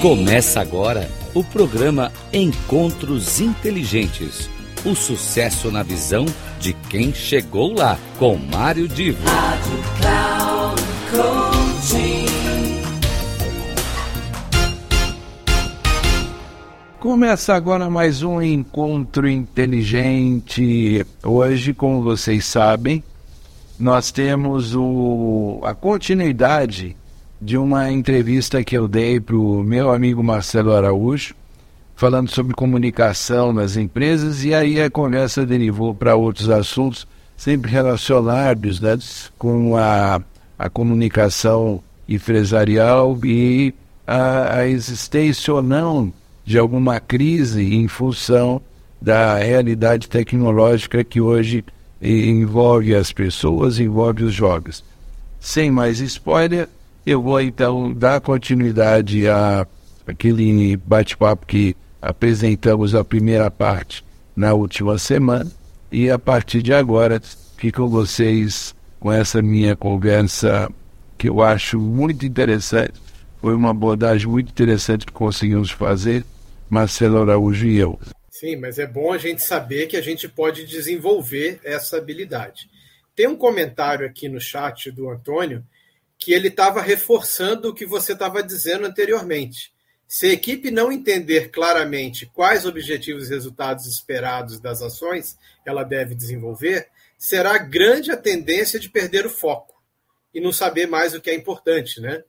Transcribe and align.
Começa 0.00 0.62
agora 0.62 1.10
o 1.34 1.44
programa 1.44 2.10
Encontros 2.32 3.38
Inteligentes. 3.38 4.48
O 4.82 4.94
sucesso 4.94 5.70
na 5.70 5.82
visão 5.82 6.24
de 6.58 6.72
quem 6.72 7.12
chegou 7.12 7.74
lá, 7.74 7.98
com 8.18 8.34
Mário 8.38 8.88
Divo. 8.88 9.22
Rádio 9.28 9.78
Cloud 10.00 10.82
Começa 16.98 17.54
agora 17.54 17.90
mais 17.90 18.22
um 18.22 18.40
encontro 18.40 19.28
inteligente. 19.28 21.04
Hoje, 21.22 21.74
como 21.74 22.02
vocês 22.02 22.46
sabem, 22.46 23.04
nós 23.78 24.10
temos 24.10 24.74
o, 24.74 25.60
a 25.62 25.74
continuidade 25.74 26.96
de 27.40 27.56
uma 27.56 27.90
entrevista 27.90 28.62
que 28.62 28.76
eu 28.76 28.86
dei 28.86 29.18
para 29.18 29.36
o 29.36 29.62
meu 29.62 29.90
amigo 29.90 30.22
Marcelo 30.22 30.72
Araújo, 30.72 31.34
falando 31.96 32.28
sobre 32.30 32.54
comunicação 32.54 33.52
nas 33.52 33.76
empresas, 33.76 34.44
e 34.44 34.52
aí 34.52 34.80
a 34.80 34.90
conversa 34.90 35.46
derivou 35.46 35.94
para 35.94 36.16
outros 36.16 36.50
assuntos, 36.50 37.06
sempre 37.36 37.70
relacionados 37.70 38.80
né, 38.80 38.98
com 39.38 39.74
a, 39.76 40.20
a 40.58 40.68
comunicação 40.68 41.82
empresarial 42.06 43.18
e 43.24 43.72
a, 44.06 44.58
a 44.58 44.68
existência 44.68 45.54
ou 45.54 45.62
não 45.62 46.12
de 46.44 46.58
alguma 46.58 47.00
crise 47.00 47.74
em 47.74 47.88
função 47.88 48.60
da 49.00 49.36
realidade 49.36 50.08
tecnológica 50.08 51.02
que 51.02 51.20
hoje 51.20 51.64
envolve 52.02 52.94
as 52.94 53.12
pessoas, 53.12 53.78
envolve 53.78 54.24
os 54.24 54.34
jogos. 54.34 54.84
Sem 55.38 55.70
mais 55.70 56.00
spoiler, 56.00 56.68
eu 57.04 57.22
vou 57.22 57.40
então 57.40 57.92
dar 57.92 58.20
continuidade 58.20 59.28
a 59.28 59.66
aquele 60.06 60.76
bate-papo 60.76 61.46
que 61.46 61.76
apresentamos 62.00 62.94
a 62.94 63.04
primeira 63.04 63.50
parte 63.50 64.04
na 64.34 64.54
última 64.54 64.98
semana 64.98 65.50
e 65.92 66.10
a 66.10 66.18
partir 66.18 66.62
de 66.62 66.72
agora 66.72 67.20
fico 67.56 67.82
com 67.82 67.88
vocês 67.88 68.74
com 68.98 69.12
essa 69.12 69.40
minha 69.40 69.76
conversa 69.76 70.70
que 71.16 71.28
eu 71.28 71.42
acho 71.42 71.78
muito 71.78 72.24
interessante. 72.24 72.94
Foi 73.40 73.54
uma 73.54 73.70
abordagem 73.70 74.26
muito 74.26 74.50
interessante 74.50 75.06
que 75.06 75.12
conseguimos 75.12 75.70
fazer, 75.70 76.24
Marcelo 76.68 77.20
Araújo 77.20 77.66
e 77.66 77.78
eu. 77.78 77.98
Sim, 78.30 78.56
mas 78.56 78.78
é 78.78 78.86
bom 78.86 79.12
a 79.12 79.18
gente 79.18 79.42
saber 79.42 79.86
que 79.86 79.96
a 79.96 80.02
gente 80.02 80.28
pode 80.28 80.66
desenvolver 80.66 81.60
essa 81.64 81.98
habilidade. 81.98 82.68
Tem 83.14 83.26
um 83.26 83.36
comentário 83.36 84.06
aqui 84.06 84.28
no 84.28 84.40
chat 84.40 84.90
do 84.90 85.10
Antônio 85.10 85.64
que 86.20 86.34
ele 86.34 86.48
estava 86.48 86.82
reforçando 86.82 87.70
o 87.70 87.74
que 87.74 87.86
você 87.86 88.12
estava 88.12 88.42
dizendo 88.42 88.86
anteriormente. 88.86 89.72
Se 90.06 90.26
a 90.26 90.32
equipe 90.32 90.70
não 90.70 90.92
entender 90.92 91.50
claramente 91.50 92.26
quais 92.26 92.66
objetivos 92.66 93.28
e 93.28 93.34
resultados 93.34 93.86
esperados 93.86 94.60
das 94.60 94.82
ações 94.82 95.38
ela 95.64 95.82
deve 95.82 96.14
desenvolver, 96.14 96.88
será 97.16 97.56
grande 97.56 98.10
a 98.10 98.16
tendência 98.16 98.78
de 98.78 98.90
perder 98.90 99.24
o 99.24 99.30
foco 99.30 99.80
e 100.34 100.40
não 100.40 100.52
saber 100.52 100.86
mais 100.86 101.14
o 101.14 101.20
que 101.20 101.30
é 101.30 101.34
importante, 101.34 102.00
né? 102.00 102.22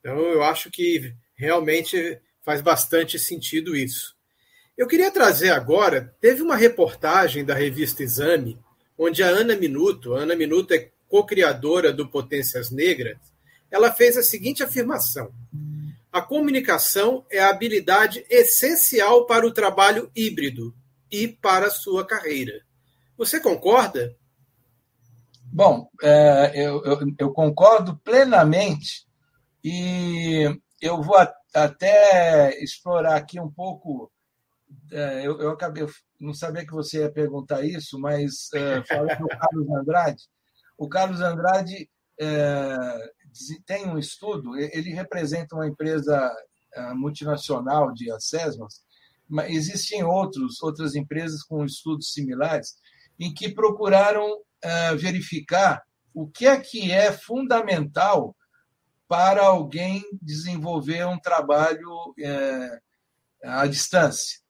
Então 0.00 0.18
eu 0.18 0.42
acho 0.42 0.70
que 0.70 1.14
realmente 1.36 2.20
faz 2.42 2.60
bastante 2.60 3.18
sentido 3.18 3.76
isso. 3.76 4.16
Eu 4.76 4.88
queria 4.88 5.10
trazer 5.10 5.50
agora, 5.50 6.14
teve 6.20 6.42
uma 6.42 6.56
reportagem 6.56 7.44
da 7.44 7.54
revista 7.54 8.02
Exame, 8.02 8.58
onde 8.98 9.22
a 9.22 9.28
Ana 9.28 9.54
Minuto, 9.54 10.14
a 10.14 10.20
Ana 10.20 10.34
Minuto 10.34 10.74
é 10.74 10.90
co-criadora 11.08 11.92
do 11.92 12.08
Potências 12.08 12.70
Negras, 12.70 13.18
ela 13.70 13.92
fez 13.92 14.16
a 14.16 14.22
seguinte 14.22 14.62
afirmação: 14.62 15.32
a 16.12 16.22
comunicação 16.22 17.24
é 17.30 17.38
a 17.40 17.50
habilidade 17.50 18.24
essencial 18.30 19.26
para 19.26 19.46
o 19.46 19.52
trabalho 19.52 20.10
híbrido 20.14 20.74
e 21.10 21.28
para 21.28 21.66
a 21.66 21.70
sua 21.70 22.06
carreira. 22.06 22.62
Você 23.16 23.40
concorda? 23.40 24.16
Bom, 25.44 25.88
é, 26.02 26.52
eu, 26.54 26.84
eu, 26.84 26.98
eu, 27.18 27.32
concordo 27.32 27.96
plenamente 28.04 29.06
e 29.64 30.44
eu 30.82 31.02
vou 31.02 31.16
até 31.54 32.62
explorar 32.62 33.16
aqui 33.16 33.40
um 33.40 33.50
pouco. 33.50 34.12
É, 34.92 35.26
eu, 35.26 35.40
eu, 35.40 35.50
acabei, 35.50 35.86
não 36.20 36.34
sabia 36.34 36.66
que 36.66 36.72
você 36.72 36.98
ia 36.98 37.10
perguntar 37.10 37.64
isso, 37.64 37.98
mas 37.98 38.52
é, 38.52 38.82
falando 38.84 39.18
do 39.18 39.28
Carlos 39.28 39.70
Andrade. 39.70 40.22
O 40.76 40.88
Carlos 40.88 41.20
Andrade 41.20 41.88
é, 42.20 43.12
tem 43.66 43.88
um 43.88 43.98
estudo, 43.98 44.56
ele 44.56 44.90
representa 44.90 45.54
uma 45.54 45.66
empresa 45.66 46.34
é, 46.74 46.94
multinacional 46.94 47.92
de 47.92 48.10
assessments, 48.10 48.82
mas 49.28 49.50
existem 49.50 50.04
outros, 50.04 50.62
outras 50.62 50.94
empresas 50.94 51.42
com 51.42 51.64
estudos 51.64 52.12
similares 52.12 52.76
em 53.18 53.32
que 53.32 53.52
procuraram 53.52 54.40
é, 54.62 54.94
verificar 54.94 55.82
o 56.14 56.26
que 56.28 56.46
é 56.46 56.58
que 56.58 56.92
é 56.92 57.12
fundamental 57.12 58.36
para 59.08 59.42
alguém 59.42 60.02
desenvolver 60.20 61.06
um 61.06 61.18
trabalho 61.18 62.14
é, 62.18 62.80
à 63.44 63.66
distância. 63.66 64.40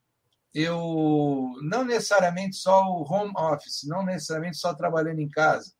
Eu 0.54 1.52
não 1.62 1.84
necessariamente 1.84 2.56
só 2.56 2.84
o 2.86 3.04
home 3.04 3.32
office, 3.36 3.86
não 3.86 4.04
necessariamente 4.04 4.56
só 4.56 4.72
trabalhando 4.74 5.20
em 5.20 5.28
casa, 5.28 5.70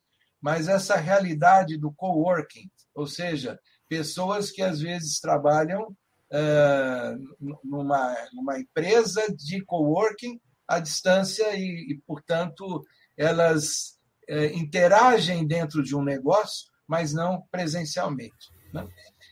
mas 0.41 0.69
essa 0.69 0.97
realidade 0.97 1.79
do 1.79 1.91
coworking, 1.93 2.71
ou 2.97 3.07
seja, 3.07 3.61
pessoas 3.89 4.51
que 4.51 4.63
às 4.63 4.81
vezes 4.81 5.21
trabalham 5.21 5.83
uh, 5.83 7.59
numa, 7.63 8.17
numa 8.33 8.59
empresa 8.59 9.23
de 9.37 9.63
coworking 9.65 10.41
à 10.67 10.81
distância 10.81 11.55
e, 11.55 11.93
e 11.93 12.01
portanto, 12.07 12.83
elas 13.17 13.99
uh, 14.31 14.57
interagem 14.57 15.47
dentro 15.47 15.83
de 15.83 15.95
um 15.95 16.03
negócio, 16.03 16.67
mas 16.89 17.13
não 17.13 17.43
presencialmente. 17.51 18.51
Né? 18.73 18.89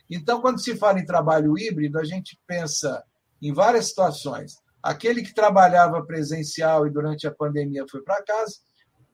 Então, 0.09 0.39
quando 0.39 0.61
se 0.61 0.77
fala 0.77 0.99
em 0.99 1.05
trabalho 1.05 1.57
híbrido, 1.57 1.99
a 1.99 2.03
gente 2.03 2.39
pensa 2.47 3.03
em 3.41 3.51
várias 3.51 3.87
situações. 3.87 4.53
Aquele 4.81 5.23
que 5.23 5.33
trabalhava 5.33 6.05
presencial 6.05 6.85
e 6.85 6.91
durante 6.91 7.25
a 7.25 7.33
pandemia 7.33 7.85
foi 7.89 8.03
para 8.03 8.23
casa 8.23 8.55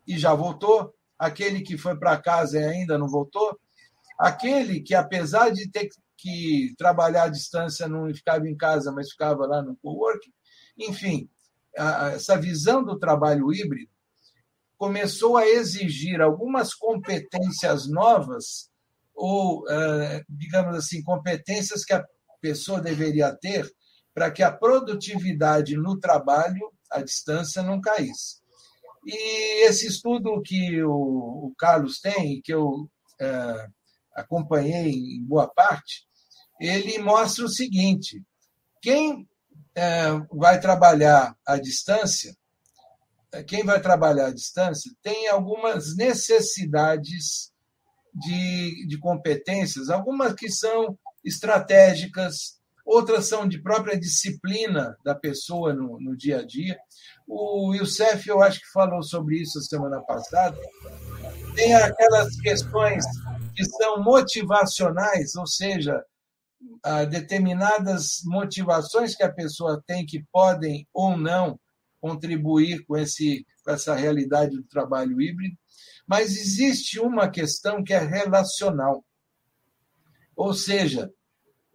e 0.05 0.17
já 0.17 0.33
voltou, 0.33 0.93
aquele 1.17 1.61
que 1.61 1.77
foi 1.77 1.97
para 1.97 2.21
casa 2.21 2.59
e 2.59 2.63
ainda 2.63 2.97
não 2.97 3.07
voltou, 3.07 3.57
aquele 4.17 4.81
que, 4.81 4.93
apesar 4.93 5.49
de 5.49 5.69
ter 5.69 5.89
que 6.17 6.73
trabalhar 6.77 7.23
à 7.23 7.29
distância, 7.29 7.87
não 7.87 8.13
ficava 8.13 8.47
em 8.47 8.55
casa, 8.55 8.91
mas 8.91 9.11
ficava 9.11 9.45
lá 9.45 9.61
no 9.61 9.75
coworking. 9.77 10.31
Enfim, 10.77 11.29
essa 11.75 12.37
visão 12.37 12.83
do 12.83 12.99
trabalho 12.99 13.51
híbrido 13.51 13.91
começou 14.77 15.37
a 15.37 15.47
exigir 15.47 16.21
algumas 16.21 16.73
competências 16.73 17.87
novas, 17.87 18.69
ou, 19.13 19.63
eh, 19.69 20.23
digamos 20.27 20.75
assim, 20.75 21.03
competências 21.03 21.85
que 21.85 21.93
a 21.93 22.03
pessoa 22.41 22.81
deveria 22.81 23.35
ter 23.35 23.71
para 24.13 24.31
que 24.31 24.41
a 24.41 24.51
produtividade 24.51 25.75
no 25.75 25.99
trabalho 25.99 26.71
à 26.91 27.01
distância 27.01 27.61
não 27.61 27.79
caísse. 27.79 28.41
E 29.05 29.67
esse 29.67 29.87
estudo 29.87 30.41
que 30.41 30.83
o, 30.83 31.53
Carlos 31.57 31.99
tem, 31.99 32.41
que 32.41 32.53
eu 32.53 32.89
é, 33.19 33.67
acompanhei 34.15 34.91
em 34.91 35.23
boa 35.23 35.47
parte, 35.47 36.05
ele 36.59 36.99
mostra 36.99 37.45
o 37.45 37.49
seguinte: 37.49 38.21
quem 38.81 39.27
é, 39.75 40.11
vai 40.31 40.59
trabalhar 40.59 41.35
à 41.45 41.57
distância, 41.57 42.35
quem 43.47 43.63
vai 43.63 43.81
trabalhar 43.81 44.27
à 44.27 44.33
distância 44.33 44.91
tem 45.01 45.27
algumas 45.27 45.95
necessidades 45.95 47.51
de, 48.13 48.85
de 48.87 48.97
competências, 48.99 49.89
algumas 49.89 50.33
que 50.33 50.49
são 50.49 50.97
estratégicas, 51.23 52.59
outras 52.85 53.27
são 53.27 53.47
de 53.47 53.61
própria 53.61 53.97
disciplina 53.97 54.97
da 55.03 55.15
pessoa 55.15 55.73
no, 55.73 55.99
no 55.99 56.17
dia 56.17 56.39
a 56.39 56.45
dia. 56.45 56.77
O 57.27 57.73
Youssef, 57.73 58.27
eu 58.27 58.41
acho 58.41 58.59
que 58.59 58.71
falou 58.71 59.01
sobre 59.01 59.37
isso 59.37 59.61
semana 59.61 60.01
passada. 60.01 60.57
Tem 61.55 61.73
aquelas 61.73 62.35
questões 62.41 63.05
que 63.55 63.65
são 63.65 64.03
motivacionais, 64.03 65.35
ou 65.35 65.47
seja, 65.47 66.03
determinadas 67.09 68.21
motivações 68.25 69.15
que 69.15 69.23
a 69.23 69.31
pessoa 69.31 69.81
tem 69.85 70.05
que 70.05 70.23
podem 70.31 70.87
ou 70.93 71.17
não 71.17 71.59
contribuir 71.99 72.83
com, 72.85 72.97
esse, 72.97 73.45
com 73.63 73.71
essa 73.71 73.93
realidade 73.95 74.55
do 74.55 74.63
trabalho 74.63 75.21
híbrido, 75.21 75.55
mas 76.07 76.35
existe 76.35 76.99
uma 76.99 77.29
questão 77.29 77.83
que 77.83 77.93
é 77.93 77.99
relacional. 77.99 79.05
Ou 80.35 80.53
seja, 80.53 81.11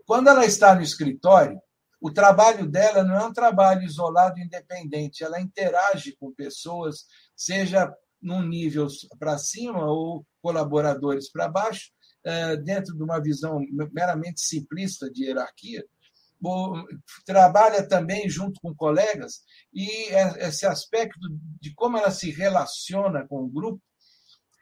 quando 0.04 0.28
ela 0.28 0.44
está 0.44 0.74
no 0.74 0.82
escritório, 0.82 1.60
o 2.00 2.10
trabalho 2.10 2.68
dela 2.68 3.02
não 3.02 3.16
é 3.16 3.24
um 3.24 3.32
trabalho 3.32 3.82
isolado, 3.82 4.38
independente, 4.38 5.24
ela 5.24 5.40
interage 5.40 6.14
com 6.18 6.32
pessoas, 6.32 7.06
seja 7.34 7.92
num 8.20 8.42
nível 8.42 8.88
para 9.18 9.38
cima 9.38 9.84
ou 9.84 10.26
colaboradores 10.42 11.30
para 11.30 11.48
baixo, 11.48 11.90
eh, 12.24 12.56
dentro 12.56 12.92
de 12.96 13.02
uma 13.02 13.20
visão 13.20 13.60
meramente 13.92 14.40
simplista 14.40 15.08
de 15.10 15.24
hierarquia. 15.24 15.84
trabalha 17.24 17.86
também 17.88 18.28
junto 18.28 18.60
com 18.60 18.74
colegas, 18.74 19.42
e 19.72 19.88
é, 20.10 20.48
esse 20.48 20.66
aspecto 20.66 21.18
de 21.60 21.72
como 21.74 21.96
ela 21.96 22.10
se 22.10 22.30
relaciona 22.30 23.26
com 23.26 23.44
o 23.44 23.48
grupo 23.48 23.82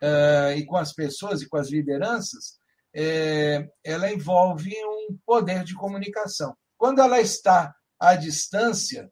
uh, 0.02 0.56
e 0.56 0.64
com 0.66 0.76
as 0.76 0.92
pessoas 0.92 1.42
e 1.42 1.48
com 1.48 1.56
as 1.56 1.70
lideranças, 1.70 2.58
é, 2.94 3.68
ela 3.82 4.12
envolve 4.12 4.72
um 4.86 5.18
poder 5.26 5.64
de 5.64 5.74
comunicação. 5.74 6.56
Quando 6.76 7.00
ela 7.00 7.20
está 7.20 7.74
à 7.98 8.14
distância, 8.14 9.10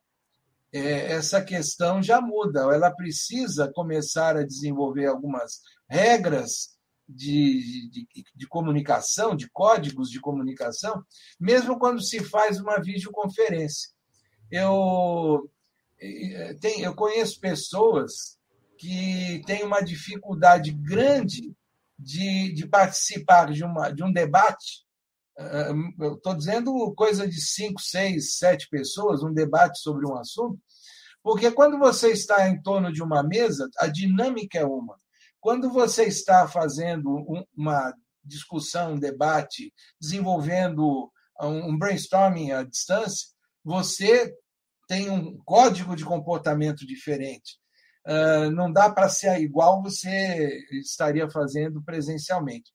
é, 0.73 1.13
essa 1.13 1.43
questão 1.43 2.03
já 2.03 2.21
muda. 2.21 2.61
Ela 2.61 2.91
precisa 2.91 3.71
começar 3.73 4.37
a 4.37 4.47
desenvolver 4.47 5.07
algumas 5.07 5.61
regras 5.89 6.79
de, 7.09 7.91
de, 7.91 8.07
de, 8.35 8.47
comunicação, 8.47 9.37
de 9.37 9.51
códigos 9.51 10.09
de 10.09 10.21
comunicação, 10.21 11.05
mesmo 11.39 11.79
quando 11.79 12.03
se 12.03 12.21
faz 12.21 12.59
uma 12.59 12.81
videoconferência. 12.81 13.91
Eu, 14.51 15.51
tem, 16.61 16.83
eu 16.83 16.95
conheço 16.95 17.41
pessoas 17.41 18.39
que 18.79 19.43
têm 19.47 19.63
uma 19.63 19.81
dificuldade 19.81 20.73
grande 20.73 21.55
de, 21.99 22.53
de 22.53 22.67
participar 22.67 23.53
de, 23.53 23.63
uma, 23.65 23.91
de 23.91 24.03
um 24.03 24.13
debate. 24.13 24.85
Estou 25.37 26.35
dizendo 26.35 26.95
coisa 26.95 27.27
de 27.27 27.41
cinco, 27.41 27.81
seis, 27.81 28.37
sete 28.37 28.69
pessoas, 28.69 29.23
um 29.23 29.33
debate 29.33 29.79
sobre 29.79 30.07
um 30.07 30.17
assunto, 30.17 30.61
porque 31.23 31.51
quando 31.51 31.79
você 31.79 32.11
está 32.11 32.49
em 32.49 32.61
torno 32.61 32.93
de 32.93 33.03
uma 33.03 33.23
mesa, 33.23 33.69
a 33.79 33.87
dinâmica 33.87 34.59
é 34.59 34.65
uma. 34.65 34.97
Quando 35.41 35.71
você 35.71 36.05
está 36.05 36.47
fazendo 36.47 37.25
uma 37.57 37.95
discussão, 38.25 38.93
um 38.93 38.99
debate, 38.99 39.73
desenvolvendo 40.01 41.11
um 41.41 41.77
brainstorming 41.77 42.53
à 42.53 42.63
distância, 42.63 43.29
você 43.65 44.33
tem 44.87 45.09
um 45.11 45.39
código 45.45 45.97
de 45.97 46.05
comportamento 46.05 46.87
diferente. 46.87 47.59
Não 48.55 48.73
dá 48.73 48.91
para 48.91 49.09
ser 49.09 49.41
igual 49.41 49.83
você 49.83 50.61
estaria 50.73 51.31
fazendo 51.31 51.83
presencialmente. 51.83 52.71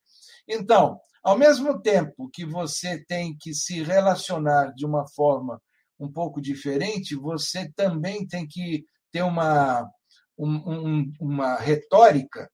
Então, 0.48 1.00
ao 1.28 1.38
mesmo 1.38 1.82
tempo 1.82 2.30
que 2.32 2.46
você 2.46 3.04
tem 3.06 3.36
que 3.38 3.54
se 3.54 3.84
relacionar 3.84 4.74
de 4.74 4.86
uma 4.86 5.08
forma 5.10 5.62
um 6.00 6.12
pouco 6.12 6.40
diferente, 6.40 7.16
você 7.16 7.72
também 7.76 8.26
tem 8.28 8.48
que 8.48 8.86
ter 9.12 9.24
uma, 9.24 9.90
um, 10.38 10.56
um, 10.56 11.14
uma 11.20 11.56
retórica 11.56 12.50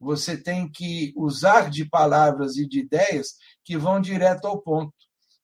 você 0.00 0.34
tem 0.34 0.66
que 0.66 1.12
usar 1.14 1.68
de 1.68 1.84
palavras 1.84 2.56
e 2.56 2.66
de 2.66 2.80
ideias 2.80 3.34
que 3.62 3.76
vão 3.76 4.00
direto 4.00 4.46
ao 4.46 4.58
ponto. 4.58 4.94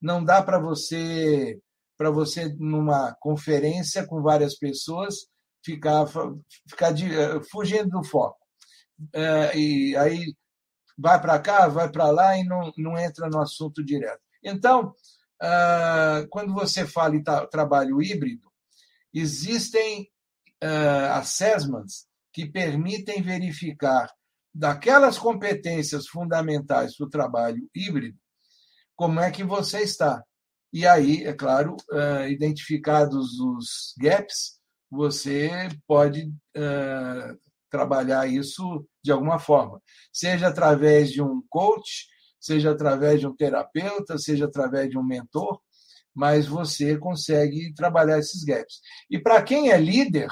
Não 0.01 0.23
dá 0.23 0.41
para 0.41 0.57
você, 0.59 1.59
para 1.95 2.09
você 2.09 2.51
numa 2.57 3.15
conferência 3.19 4.05
com 4.07 4.21
várias 4.21 4.57
pessoas, 4.57 5.27
ficar, 5.63 6.07
ficar 6.67 6.91
de, 6.91 7.05
eh, 7.13 7.39
fugindo 7.51 7.89
do 7.89 8.03
foco. 8.03 8.39
É, 9.13 9.55
e 9.55 9.95
aí 9.95 10.33
vai 10.97 11.21
para 11.21 11.39
cá, 11.39 11.67
vai 11.67 11.89
para 11.91 12.09
lá 12.09 12.37
e 12.37 12.43
não, 12.43 12.71
não 12.77 12.97
entra 12.97 13.29
no 13.29 13.39
assunto 13.39 13.83
direto. 13.83 14.21
Então, 14.43 14.93
ah, 15.41 16.25
quando 16.29 16.53
você 16.53 16.85
fala 16.85 17.15
em 17.15 17.23
trabalho 17.23 18.01
híbrido, 18.01 18.51
existem 19.13 20.09
uh, 20.63 21.13
assessments 21.13 22.07
que 22.33 22.45
permitem 22.45 23.21
verificar 23.21 24.11
daquelas 24.53 25.17
competências 25.17 26.07
fundamentais 26.07 26.95
para 26.95 27.05
o 27.05 27.09
trabalho 27.09 27.69
híbrido, 27.73 28.17
como 28.95 29.19
é 29.19 29.31
que 29.31 29.43
você 29.43 29.81
está. 29.81 30.23
E 30.73 30.85
aí, 30.85 31.23
é 31.23 31.33
claro, 31.33 31.77
uh, 31.91 32.27
identificados 32.27 33.39
os 33.39 33.93
gaps, 33.99 34.59
você 34.89 35.69
pode 35.87 36.31
trabalhar 37.69 38.27
isso 38.27 38.87
de 39.03 39.11
alguma 39.11 39.39
forma, 39.39 39.81
seja 40.11 40.47
através 40.47 41.11
de 41.11 41.21
um 41.21 41.41
coach, 41.49 42.07
seja 42.39 42.71
através 42.71 43.19
de 43.19 43.27
um 43.27 43.35
terapeuta, 43.35 44.17
seja 44.17 44.45
através 44.45 44.89
de 44.89 44.97
um 44.97 45.03
mentor, 45.03 45.59
mas 46.13 46.47
você 46.47 46.97
consegue 46.97 47.73
trabalhar 47.73 48.19
esses 48.19 48.43
gaps. 48.43 48.79
E 49.09 49.19
para 49.19 49.41
quem 49.43 49.71
é 49.71 49.77
líder, 49.77 50.29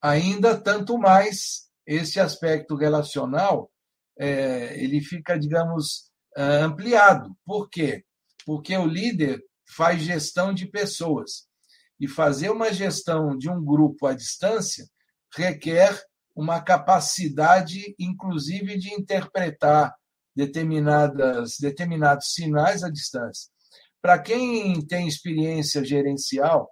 ainda 0.00 0.60
tanto 0.60 0.98
mais 0.98 1.68
esse 1.86 2.20
aspecto 2.20 2.74
relacional 2.74 3.70
é, 4.18 4.78
ele 4.82 5.00
fica, 5.00 5.38
digamos, 5.38 6.10
é, 6.36 6.42
ampliado. 6.58 7.34
Por 7.44 7.68
quê? 7.68 8.04
Porque 8.44 8.76
o 8.76 8.86
líder 8.86 9.42
faz 9.74 10.02
gestão 10.02 10.52
de 10.52 10.66
pessoas. 10.66 11.46
E 11.98 12.08
fazer 12.08 12.50
uma 12.50 12.72
gestão 12.72 13.36
de 13.36 13.48
um 13.48 13.64
grupo 13.64 14.06
à 14.06 14.12
distância 14.12 14.86
requer 15.34 15.98
uma 16.34 16.60
capacidade, 16.60 17.94
inclusive, 17.98 18.78
de 18.78 18.94
interpretar 18.94 19.94
determinadas, 20.34 21.56
determinados 21.60 22.32
sinais 22.32 22.82
à 22.82 22.90
distância. 22.90 23.50
Para 24.00 24.18
quem 24.18 24.84
tem 24.86 25.06
experiência 25.06 25.84
gerencial, 25.84 26.70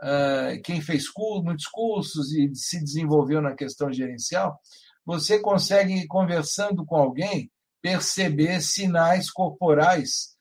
ah, 0.00 0.52
quem 0.64 0.80
fez 0.80 1.04
muitos 1.44 1.66
cursos 1.66 2.32
e 2.32 2.52
se 2.54 2.82
desenvolveu 2.82 3.40
na 3.40 3.54
questão 3.54 3.92
gerencial, 3.92 4.58
você 5.04 5.38
consegue, 5.40 6.06
conversando 6.06 6.84
com 6.84 6.96
alguém, 6.96 7.50
perceber 7.80 8.60
sinais 8.60 9.30
corporais 9.30 10.36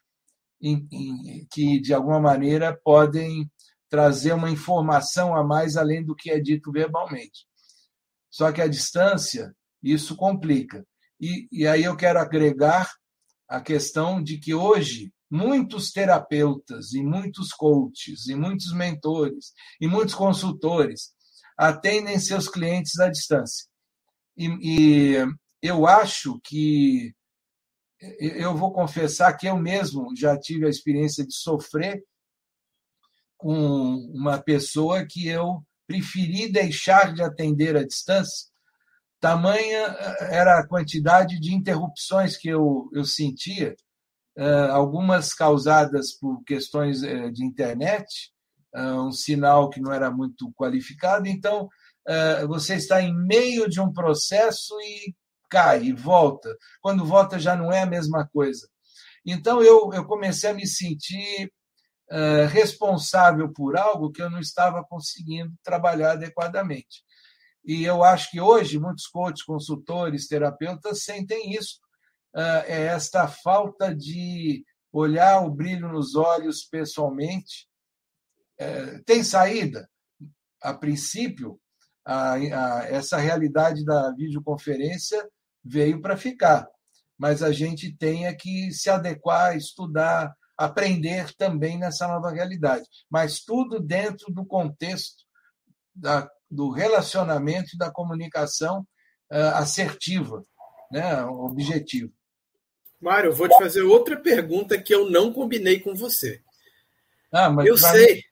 que, 1.50 1.80
de 1.80 1.94
alguma 1.94 2.20
maneira, 2.20 2.80
podem 2.84 3.50
trazer 3.90 4.34
uma 4.34 4.50
informação 4.50 5.36
a 5.36 5.44
mais 5.44 5.76
além 5.76 6.04
do 6.04 6.16
que 6.16 6.32
é 6.32 6.40
dito 6.40 6.72
verbalmente. 6.72 7.46
Só 8.32 8.52
que 8.52 8.62
a 8.62 8.68
distância, 8.68 9.54
isso 9.84 10.16
complica. 10.16 10.86
E, 11.20 11.48
e 11.52 11.68
aí 11.68 11.84
eu 11.84 11.96
quero 11.96 12.18
agregar 12.18 12.90
a 13.48 13.60
questão 13.60 14.24
de 14.24 14.40
que 14.40 14.54
hoje 14.54 15.14
muitos 15.30 15.92
terapeutas 15.92 16.94
e 16.94 17.04
muitos 17.04 17.52
coaches 17.54 18.28
e 18.28 18.36
muitos 18.36 18.74
mentores 18.74 19.54
e 19.80 19.88
muitos 19.88 20.16
consultores 20.16 21.14
atendem 21.58 22.18
seus 22.20 22.48
clientes 22.48 23.00
à 23.00 23.10
distância. 23.10 23.68
E, 24.38 24.48
e 24.62 25.26
eu 25.62 25.86
acho 25.86 26.40
que 26.44 27.14
eu 28.20 28.56
vou 28.56 28.74
confessar 28.74 29.34
que 29.34 29.48
eu 29.48 29.58
mesmo 29.58 30.16
já 30.16 30.38
tive 30.38 30.66
a 30.66 30.70
experiência 30.70 31.26
de 31.26 31.36
sofrer 31.36 32.04
com 33.38 33.96
uma 34.14 34.42
pessoa 34.42 35.06
que 35.06 35.28
eu 35.28 35.64
preferi 35.92 36.52
deixar 36.52 37.14
de 37.14 37.22
atender 37.22 37.76
à 37.76 37.84
distância. 37.84 38.50
Tamanha 39.20 39.96
era 40.22 40.60
a 40.60 40.68
quantidade 40.68 41.40
de 41.40 41.54
interrupções 41.54 42.38
que 42.38 42.48
eu, 42.48 42.90
eu 42.94 43.04
sentia 43.04 43.76
algumas 44.72 45.34
causadas 45.34 46.14
por 46.14 46.42
questões 46.44 47.02
de 47.02 47.46
internet, 47.46 48.32
um 48.74 49.12
sinal 49.12 49.70
que 49.70 49.82
não 49.82 49.92
era 49.92 50.10
muito 50.10 50.52
qualificado. 50.54 51.28
Então, 51.28 51.70
você 52.48 52.76
está 52.76 53.02
em 53.02 53.14
meio 53.14 53.70
de 53.70 53.80
um 53.80 53.92
processo 53.92 54.74
e 54.82 55.14
cai 55.50 55.84
e 55.84 55.94
volta. 55.94 56.50
Quando 56.82 57.06
volta 57.06 57.38
já 57.38 57.56
não 57.56 57.72
é 57.72 57.82
a 57.82 57.86
mesma 57.86 58.28
coisa. 58.34 58.68
Então, 59.24 59.62
eu, 59.62 59.92
eu 59.94 60.06
comecei 60.06 60.50
a 60.50 60.54
me 60.54 60.66
sentir 60.66 61.52
responsável 62.48 63.52
por 63.54 63.78
algo 63.78 64.12
que 64.12 64.22
eu 64.22 64.30
não 64.30 64.40
estava 64.40 64.84
conseguindo 64.84 65.54
trabalhar 65.64 66.12
adequadamente. 66.12 67.04
E 67.64 67.84
eu 67.84 68.04
acho 68.04 68.32
que 68.32 68.42
hoje 68.42 68.80
muitos 68.80 69.08
coaches, 69.08 69.44
consultores, 69.44 70.28
terapeutas 70.28 71.04
sentem 71.04 71.54
isso 71.54 71.80
ah, 72.34 72.64
é 72.66 72.86
esta 72.86 73.28
falta 73.28 73.94
de 73.94 74.66
olhar 74.92 75.42
o 75.42 75.50
brilho 75.50 75.90
nos 75.90 76.16
olhos 76.16 76.64
pessoalmente. 76.64 77.68
É, 78.58 79.00
tem 79.00 79.24
saída? 79.24 79.90
A 80.62 80.74
princípio, 80.74 81.60
a, 82.06 82.34
a, 82.34 82.86
essa 82.86 83.18
realidade 83.18 83.84
da 83.84 84.12
videoconferência 84.12 85.28
veio 85.64 86.02
para 86.02 86.18
ficar, 86.18 86.68
mas 87.18 87.44
a 87.44 87.52
gente 87.52 87.96
tem 87.96 88.26
é 88.28 88.34
que 88.34 88.72
se 88.72 88.90
adequar, 88.90 89.56
estudar, 89.56 90.34
aprender 90.58 91.34
também 91.36 91.78
nessa 91.78 92.08
nova 92.08 92.30
realidade, 92.30 92.86
mas 93.10 93.40
tudo 93.40 93.80
dentro 93.80 94.32
do 94.32 94.46
contexto 94.46 95.24
da, 95.96 96.30
do 96.50 96.70
relacionamento 96.70 97.76
e 97.76 97.78
da 97.78 97.92
comunicação 97.92 98.82
uh, 99.32 99.56
assertiva, 99.56 100.46
né, 100.92 101.24
objetivo. 101.24 102.12
Mário, 103.00 103.30
eu 103.30 103.36
vou 103.36 103.50
te 103.50 103.58
fazer 103.58 103.82
outra 103.82 104.16
pergunta 104.20 104.80
que 104.80 104.94
eu 104.94 105.10
não 105.10 105.34
combinei 105.34 105.80
com 105.80 105.96
você. 105.96 106.42
Ah, 107.32 107.50
mas 107.50 107.66
eu 107.66 107.78
sei. 107.78 108.24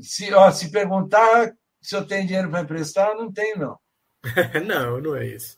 Se, 0.00 0.32
ó, 0.32 0.50
se 0.52 0.70
perguntar 0.70 1.52
se 1.84 1.94
eu 1.94 2.06
tenho 2.06 2.26
dinheiro 2.26 2.50
para 2.50 2.62
emprestar, 2.62 3.10
eu 3.10 3.18
não 3.18 3.30
tenho, 3.30 3.58
não. 3.58 3.78
não, 4.66 5.00
não 5.02 5.16
é 5.16 5.26
isso. 5.26 5.54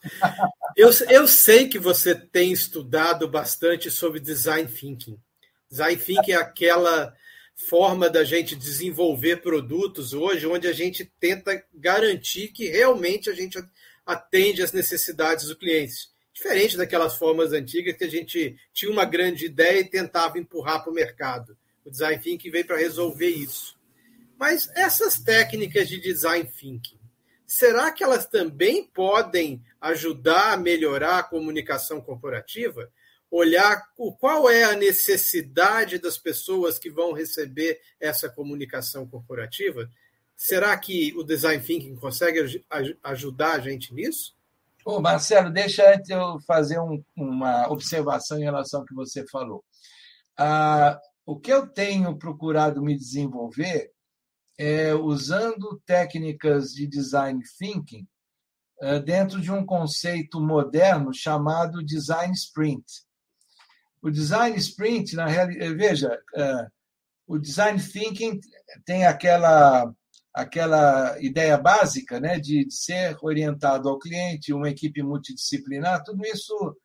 Eu, 0.76 0.90
eu 1.08 1.26
sei 1.26 1.68
que 1.68 1.78
você 1.78 2.14
tem 2.14 2.52
estudado 2.52 3.26
bastante 3.26 3.90
sobre 3.90 4.20
design 4.20 4.68
thinking. 4.68 5.18
Design 5.70 5.96
thinking 5.96 6.32
é 6.32 6.36
aquela 6.36 7.14
forma 7.68 8.10
da 8.10 8.22
gente 8.22 8.54
desenvolver 8.54 9.38
produtos 9.38 10.12
hoje, 10.12 10.46
onde 10.46 10.68
a 10.68 10.72
gente 10.72 11.10
tenta 11.18 11.64
garantir 11.74 12.48
que 12.48 12.68
realmente 12.68 13.30
a 13.30 13.32
gente 13.32 13.58
atende 14.04 14.62
às 14.62 14.72
necessidades 14.72 15.46
do 15.46 15.56
cliente. 15.56 16.14
Diferente 16.32 16.76
daquelas 16.76 17.16
formas 17.16 17.54
antigas 17.54 17.96
que 17.96 18.04
a 18.04 18.10
gente 18.10 18.54
tinha 18.74 18.92
uma 18.92 19.06
grande 19.06 19.46
ideia 19.46 19.80
e 19.80 19.88
tentava 19.88 20.38
empurrar 20.38 20.82
para 20.82 20.92
o 20.92 20.94
mercado. 20.94 21.56
O 21.82 21.90
design 21.90 22.22
thinking 22.22 22.50
veio 22.50 22.66
para 22.66 22.76
resolver 22.76 23.30
isso. 23.30 23.74
Mas 24.38 24.68
essas 24.76 25.18
técnicas 25.18 25.88
de 25.88 25.98
design 25.98 26.46
thinking, 26.46 26.98
será 27.46 27.92
que 27.92 28.02
elas 28.02 28.26
também 28.26 28.84
podem 28.84 29.62
ajudar 29.80 30.52
a 30.52 30.56
melhorar 30.56 31.18
a 31.18 31.22
comunicação 31.22 32.00
corporativa? 32.00 32.90
Olhar 33.30 33.82
qual 34.18 34.48
é 34.50 34.64
a 34.64 34.76
necessidade 34.76 35.98
das 35.98 36.18
pessoas 36.18 36.78
que 36.78 36.90
vão 36.90 37.12
receber 37.12 37.78
essa 38.00 38.28
comunicação 38.28 39.06
corporativa? 39.06 39.88
Será 40.36 40.76
que 40.76 41.14
o 41.16 41.24
design 41.24 41.62
thinking 41.62 41.96
consegue 41.96 42.62
ajudar 43.02 43.52
a 43.52 43.58
gente 43.58 43.94
nisso? 43.94 44.34
Ô, 44.84 45.00
Marcelo, 45.00 45.50
deixa 45.50 45.94
antes 45.94 46.10
eu 46.10 46.38
fazer 46.46 46.78
um, 46.78 47.02
uma 47.16 47.68
observação 47.70 48.38
em 48.38 48.44
relação 48.44 48.80
ao 48.80 48.86
que 48.86 48.94
você 48.94 49.26
falou. 49.26 49.64
Ah, 50.38 51.00
o 51.24 51.36
que 51.40 51.52
eu 51.52 51.66
tenho 51.66 52.16
procurado 52.16 52.80
me 52.80 52.96
desenvolver 52.96 53.90
é 54.58 54.94
usando 54.94 55.80
técnicas 55.84 56.72
de 56.72 56.86
design 56.86 57.42
thinking 57.58 58.06
ah, 58.80 58.98
dentro 58.98 59.40
de 59.40 59.50
um 59.50 59.64
conceito 59.64 60.40
moderno 60.40 61.12
chamado 61.12 61.84
design 61.84 62.32
sprint. 62.34 62.84
O 64.02 64.10
design 64.10 64.56
sprint, 64.58 65.16
na 65.16 65.26
realidade, 65.26 65.74
veja, 65.74 66.20
ah, 66.34 66.68
o 67.26 67.38
design 67.38 67.80
thinking 67.80 68.40
tem 68.84 69.06
aquela 69.06 69.92
aquela 70.32 71.18
ideia 71.18 71.56
básica 71.56 72.20
né, 72.20 72.38
de 72.38 72.70
ser 72.70 73.16
orientado 73.22 73.88
ao 73.88 73.98
cliente, 73.98 74.52
uma 74.52 74.68
equipe 74.68 75.02
multidisciplinar, 75.02 76.04
tudo 76.04 76.26
isso 76.26 76.76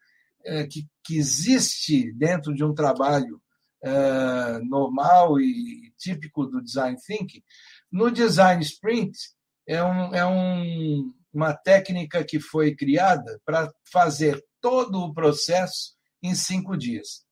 é, 0.45 0.65
que, 0.65 0.87
que 1.03 1.17
existe 1.17 2.13
dentro 2.13 2.55
de 2.55 2.63
um 2.63 2.73
trabalho 2.73 3.41
é, 3.83 4.59
normal 4.59 5.39
e 5.39 5.93
típico 5.97 6.45
do 6.45 6.61
design 6.61 6.97
thinking, 7.05 7.43
no 7.91 8.11
design 8.11 8.61
sprint 8.63 9.17
é, 9.67 9.83
um, 9.83 10.15
é 10.15 10.25
um, 10.25 11.13
uma 11.33 11.53
técnica 11.53 12.23
que 12.23 12.39
foi 12.39 12.75
criada 12.75 13.39
para 13.45 13.71
fazer 13.91 14.43
todo 14.59 14.99
o 14.99 15.13
processo 15.13 15.95
em 16.21 16.35
cinco 16.35 16.77
dias. 16.77 17.25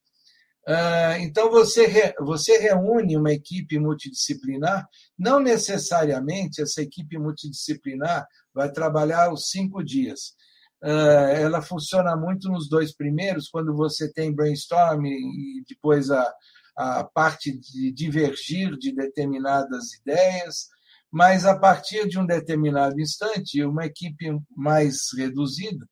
Ah, 0.67 1.17
então, 1.19 1.49
você, 1.49 2.13
você 2.19 2.59
reúne 2.59 3.17
uma 3.17 3.33
equipe 3.33 3.79
multidisciplinar, 3.79 4.87
não 5.17 5.39
necessariamente 5.39 6.61
essa 6.61 6.81
equipe 6.81 7.17
multidisciplinar 7.17 8.27
vai 8.53 8.71
trabalhar 8.71 9.33
os 9.33 9.49
cinco 9.49 9.83
dias. 9.83 10.35
Ah, 10.81 11.31
ela 11.33 11.61
funciona 11.61 12.15
muito 12.15 12.49
nos 12.49 12.69
dois 12.69 12.93
primeiros, 12.95 13.49
quando 13.49 13.75
você 13.75 14.11
tem 14.11 14.33
brainstorming 14.33 15.09
e 15.09 15.63
depois 15.67 16.09
a, 16.09 16.33
a 16.77 17.03
parte 17.03 17.57
de 17.57 17.91
divergir 17.91 18.77
de 18.77 18.93
determinadas 18.93 19.93
ideias, 19.93 20.67
mas 21.11 21.45
a 21.45 21.57
partir 21.57 22.07
de 22.07 22.19
um 22.19 22.25
determinado 22.25 22.99
instante, 22.99 23.63
uma 23.63 23.85
equipe 23.85 24.25
mais 24.55 24.99
reduzida 25.17 25.85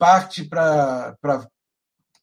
parte 0.00 0.48
para 0.48 1.14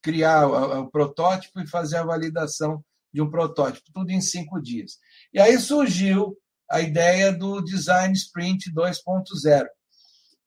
criar 0.02 0.48
o 0.48 0.90
protótipo 0.90 1.60
e 1.60 1.66
fazer 1.68 1.98
a 1.98 2.04
validação 2.04 2.84
de 3.14 3.22
um 3.22 3.30
protótipo, 3.30 3.92
tudo 3.94 4.10
em 4.10 4.20
cinco 4.20 4.60
dias. 4.60 4.98
E 5.32 5.40
aí 5.40 5.56
surgiu 5.60 6.36
a 6.68 6.80
ideia 6.80 7.32
do 7.32 7.62
Design 7.62 8.12
Sprint 8.14 8.72
2.0, 8.72 9.64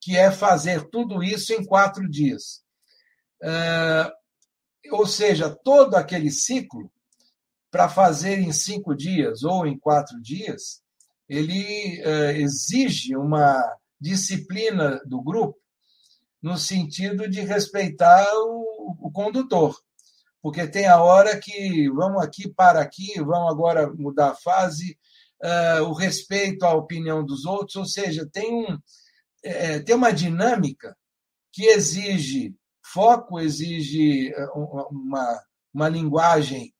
que 0.01 0.17
é 0.17 0.31
fazer 0.31 0.89
tudo 0.89 1.23
isso 1.23 1.53
em 1.53 1.63
quatro 1.63 2.09
dias. 2.09 2.63
ou 4.91 5.05
seja, 5.05 5.49
todo 5.49 5.95
aquele 5.95 6.31
ciclo, 6.31 6.91
para 7.69 7.87
fazer 7.87 8.39
em 8.39 8.51
cinco 8.51 8.93
dias 8.95 9.43
ou 9.43 9.65
em 9.65 9.77
quatro 9.77 10.21
dias, 10.21 10.81
ele 11.29 12.01
exige 12.35 13.15
uma 13.15 13.63
disciplina 13.99 14.99
do 15.05 15.21
grupo 15.21 15.61
no 16.41 16.57
sentido 16.57 17.29
de 17.29 17.41
respeitar 17.41 18.27
o, 18.33 18.97
o 18.99 19.11
condutor. 19.11 19.79
Porque 20.41 20.65
tem 20.67 20.87
a 20.87 21.01
hora 21.01 21.39
que 21.39 21.87
vamos 21.91 22.23
aqui, 22.23 22.49
para 22.49 22.81
aqui, 22.81 23.13
vamos 23.21 23.51
agora 23.51 23.91
mudar 23.93 24.31
a 24.31 24.35
fase, 24.35 24.97
uh, 25.43 25.83
o 25.83 25.93
respeito 25.93 26.65
à 26.65 26.73
opinião 26.73 27.23
dos 27.23 27.45
outros, 27.45 27.75
ou 27.75 27.85
seja, 27.85 28.27
tem, 28.31 28.51
um, 28.51 28.79
é, 29.43 29.79
tem 29.79 29.95
uma 29.95 30.11
dinâmica 30.11 30.95
que 31.51 31.65
exige 31.65 32.55
foco, 32.83 33.39
exige 33.39 34.33
uma, 34.91 35.43
uma 35.73 35.89
linguagem 35.89 36.73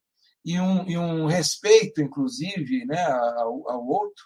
e 0.44 0.58
um, 0.58 0.88
e 0.88 0.98
um 0.98 1.26
respeito, 1.26 2.00
inclusive, 2.00 2.84
né, 2.86 3.04
ao, 3.04 3.70
ao 3.70 3.86
outro, 3.86 4.24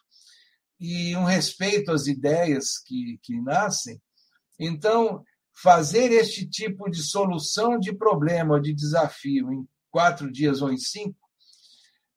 e 0.81 1.17
um 1.17 1.25
respeito 1.25 1.91
às 1.93 2.07
ideias 2.07 2.79
que, 2.85 3.19
que 3.23 3.41
nascem, 3.41 4.01
então, 4.59 5.23
fazer 5.55 6.13
este 6.13 6.47
tipo 6.49 6.91
de 6.91 7.03
solução 7.03 7.79
de 7.79 7.95
problema, 7.95 8.61
de 8.61 8.73
desafio, 8.73 9.53
em 9.53 9.67
quatro 9.91 10.31
dias 10.31 10.63
ou 10.63 10.73
em 10.73 10.79
cinco, 10.79 11.19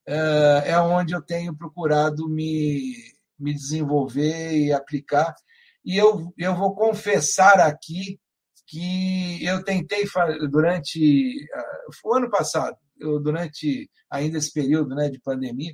eh, 0.07 0.63
é 0.65 0.79
onde 0.79 1.13
eu 1.13 1.21
tenho 1.21 1.55
procurado 1.55 2.27
me, 2.27 2.95
me 3.37 3.53
desenvolver 3.53 4.57
e 4.57 4.73
aplicar. 4.73 5.35
E 5.89 5.97
eu, 5.97 6.33
eu 6.37 6.55
vou 6.55 6.75
confessar 6.75 7.59
aqui 7.59 8.19
que 8.67 9.43
eu 9.43 9.63
tentei 9.63 10.05
durante 10.51 11.43
eh, 11.43 11.85
o 12.03 12.13
ano 12.13 12.29
passado, 12.29 12.77
eu, 12.99 13.19
durante 13.19 13.89
ainda 14.09 14.37
esse 14.37 14.53
período 14.53 14.93
né, 14.93 15.09
de 15.09 15.19
pandemia, 15.19 15.73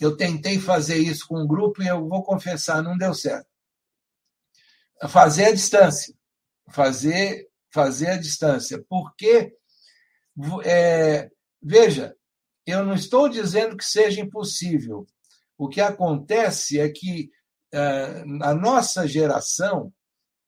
eu 0.00 0.16
tentei 0.16 0.58
fazer 0.58 0.96
isso 0.96 1.26
com 1.28 1.42
um 1.42 1.46
grupo 1.46 1.82
e 1.82 1.88
eu 1.88 2.08
vou 2.08 2.22
confessar, 2.22 2.82
não 2.82 2.96
deu 2.96 3.12
certo 3.12 3.48
fazer 5.08 5.46
a 5.46 5.52
distância. 5.52 6.14
Fazer, 6.70 7.48
fazer 7.70 8.08
a 8.08 8.16
distância. 8.16 8.82
Porque, 8.88 9.54
é, 10.64 11.30
veja, 11.62 12.16
eu 12.64 12.84
não 12.84 12.94
estou 12.94 13.28
dizendo 13.28 13.76
que 13.76 13.84
seja 13.84 14.20
impossível. 14.20 15.06
O 15.58 15.68
que 15.68 15.80
acontece 15.80 16.80
é 16.80 16.88
que 16.88 17.30
a 17.72 18.54
nossa 18.54 19.06
geração 19.06 19.92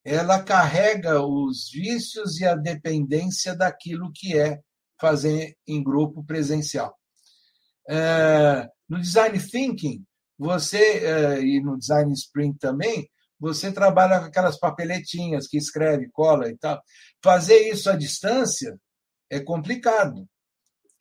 ela 0.04 0.42
carrega 0.42 1.22
os 1.22 1.70
vícios 1.70 2.40
e 2.40 2.44
a 2.46 2.54
dependência 2.54 3.54
daquilo 3.54 4.10
que 4.14 4.38
é 4.38 4.58
fazer 4.98 5.56
em 5.66 5.82
grupo 5.82 6.24
presencial. 6.24 6.96
É, 7.88 8.68
no 8.88 9.00
design 9.00 9.38
thinking, 9.38 10.04
você 10.38 10.78
é, 10.78 11.40
e 11.42 11.60
no 11.60 11.78
design 11.78 12.12
sprint 12.12 12.58
também, 12.58 13.08
você 13.38 13.70
trabalha 13.70 14.18
com 14.18 14.26
aquelas 14.26 14.58
papeletinhas 14.58 15.46
que 15.46 15.56
escreve, 15.56 16.08
cola 16.10 16.48
e 16.48 16.56
tal. 16.56 16.82
Fazer 17.22 17.68
isso 17.70 17.88
à 17.90 17.96
distância 17.96 18.78
é 19.30 19.40
complicado. 19.40 20.26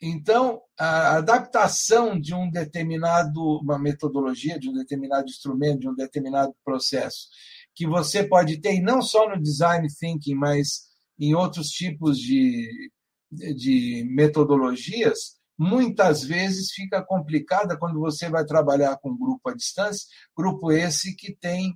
Então, 0.02 0.62
a 0.78 1.18
adaptação 1.18 2.20
de 2.20 2.34
um 2.34 2.50
determinado 2.50 3.42
uma 3.60 3.80
metodologia, 3.80 4.60
de 4.60 4.70
um 4.70 4.74
determinado 4.74 5.28
instrumento, 5.28 5.80
de 5.80 5.90
um 5.90 5.96
determinado 5.96 6.54
processo, 6.64 7.28
que 7.74 7.88
você 7.88 8.24
pode 8.24 8.60
ter, 8.60 8.76
e 8.76 8.82
não 8.82 9.02
só 9.02 9.28
no 9.30 9.42
design 9.42 9.88
thinking, 9.88 10.36
mas 10.36 10.88
em 11.20 11.34
outros 11.34 11.70
tipos 11.70 12.20
de, 12.20 12.92
de 13.32 14.08
metodologias, 14.12 15.38
muitas 15.58 16.24
vezes 16.24 16.72
fica 16.72 17.04
complicada 17.04 17.78
quando 17.78 18.00
você 18.00 18.30
vai 18.30 18.46
trabalhar 18.46 18.98
com 18.98 19.18
grupo 19.18 19.50
à 19.50 19.56
distância, 19.56 20.08
grupo 20.36 20.72
esse 20.72 21.16
que 21.16 21.36
tem 21.36 21.76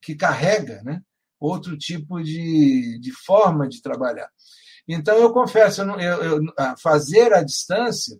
que 0.00 0.16
carrega 0.16 0.82
né, 0.82 1.00
outro 1.38 1.78
tipo 1.78 2.20
de, 2.20 2.98
de 3.00 3.12
forma 3.24 3.68
de 3.68 3.80
trabalhar. 3.80 4.28
Então, 4.88 5.16
eu 5.16 5.32
confesso, 5.32 5.82
eu, 5.82 6.22
eu, 6.22 6.40
fazer 6.80 7.32
à 7.32 7.42
distância 7.42 8.18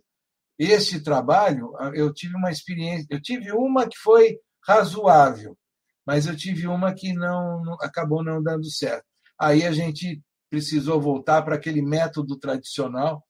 esse 0.57 1.01
trabalho, 1.01 1.73
eu 1.93 2.13
tive 2.13 2.35
uma 2.35 2.51
experiência, 2.51 3.07
eu 3.09 3.21
tive 3.21 3.51
uma 3.51 3.87
que 3.87 3.97
foi 3.97 4.37
razoável, 4.65 5.57
mas 6.05 6.25
eu 6.25 6.35
tive 6.35 6.67
uma 6.67 6.93
que 6.93 7.13
não, 7.13 7.63
não 7.63 7.73
acabou 7.81 8.23
não 8.23 8.41
dando 8.41 8.69
certo. 8.69 9.05
Aí 9.37 9.63
a 9.63 9.71
gente 9.71 10.21
precisou 10.49 11.01
voltar 11.01 11.41
para 11.41 11.55
aquele 11.55 11.81
método 11.81 12.37
tradicional 12.37 13.23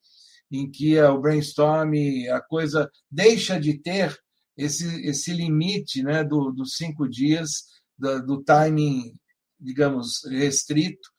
em 0.52 0.70
que 0.70 1.02
o 1.02 1.20
brainstorm, 1.20 1.94
a 2.32 2.42
coisa 2.42 2.90
deixa 3.10 3.60
de 3.60 3.80
ter 3.80 4.16
esse, 4.56 4.86
esse 5.08 5.34
limite 5.34 6.04
né, 6.04 6.24
do, 6.24 6.52
dos 6.52 6.76
cinco 6.76 7.10
dias 7.10 7.64
do, 7.98 8.22
do 8.24 8.44
timing, 8.44 9.14
digamos, 9.60 10.22
restrito, 10.30 11.10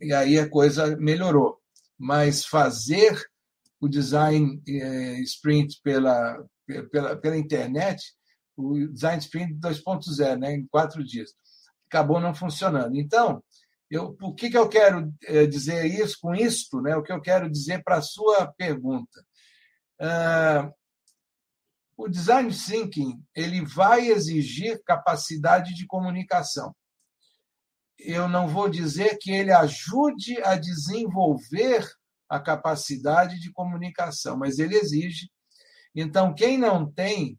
e 0.00 0.12
aí 0.12 0.38
a 0.38 0.48
coisa 0.48 0.96
melhorou. 0.96 1.58
Mas 1.98 2.44
fazer 2.44 3.20
o 3.80 3.88
design 3.88 4.62
eh, 4.68 5.20
sprint 5.20 5.80
pela, 5.82 6.42
pela, 6.90 7.16
pela 7.16 7.36
internet, 7.36 8.02
o 8.56 8.86
design 8.88 9.18
sprint 9.18 9.54
2.0, 9.54 10.38
né, 10.38 10.54
em 10.54 10.66
quatro 10.66 11.02
dias. 11.04 11.30
Acabou 11.88 12.20
não 12.20 12.34
funcionando. 12.34 12.96
Então, 12.96 13.42
eu, 13.90 14.12
por 14.12 14.34
que, 14.34 14.50
que 14.50 14.56
eu 14.56 14.68
quero 14.68 15.12
eh, 15.24 15.46
dizer 15.46 15.84
isso 15.84 16.18
com 16.20 16.34
isto? 16.34 16.80
Né? 16.80 16.94
O 16.96 17.02
que 17.02 17.12
eu 17.12 17.20
quero 17.20 17.50
dizer 17.50 17.82
para 17.82 17.96
a 17.96 18.02
sua 18.02 18.46
pergunta. 18.56 19.24
Uh, 20.00 20.72
o 21.96 22.08
design 22.08 22.50
thinking 22.50 23.22
ele 23.34 23.62
vai 23.62 24.08
exigir 24.08 24.80
capacidade 24.84 25.74
de 25.74 25.86
comunicação. 25.86 26.74
Eu 28.04 28.28
não 28.28 28.48
vou 28.48 28.68
dizer 28.68 29.18
que 29.20 29.30
ele 29.30 29.52
ajude 29.52 30.40
a 30.42 30.56
desenvolver 30.56 31.86
a 32.28 32.38
capacidade 32.38 33.40
de 33.40 33.52
comunicação, 33.52 34.36
mas 34.36 34.58
ele 34.58 34.76
exige. 34.76 35.30
Então, 35.94 36.34
quem 36.34 36.56
não 36.56 36.90
tem, 36.90 37.38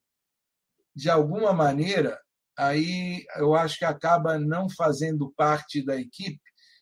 de 0.95 1.09
alguma 1.09 1.53
maneira, 1.53 2.19
aí 2.57 3.23
eu 3.37 3.55
acho 3.55 3.79
que 3.79 3.85
acaba 3.85 4.37
não 4.37 4.69
fazendo 4.69 5.31
parte 5.35 5.83
da 5.83 5.95
equipe, 5.95 6.41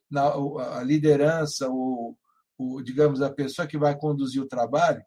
na, 0.10 0.34
a 0.80 0.84
liderança, 0.84 1.70
ou, 1.70 2.18
ou, 2.58 2.82
digamos, 2.82 3.22
a 3.22 3.32
pessoa 3.32 3.68
que 3.68 3.78
vai 3.78 3.96
conduzir 3.96 4.42
o 4.42 4.48
trabalho, 4.48 5.04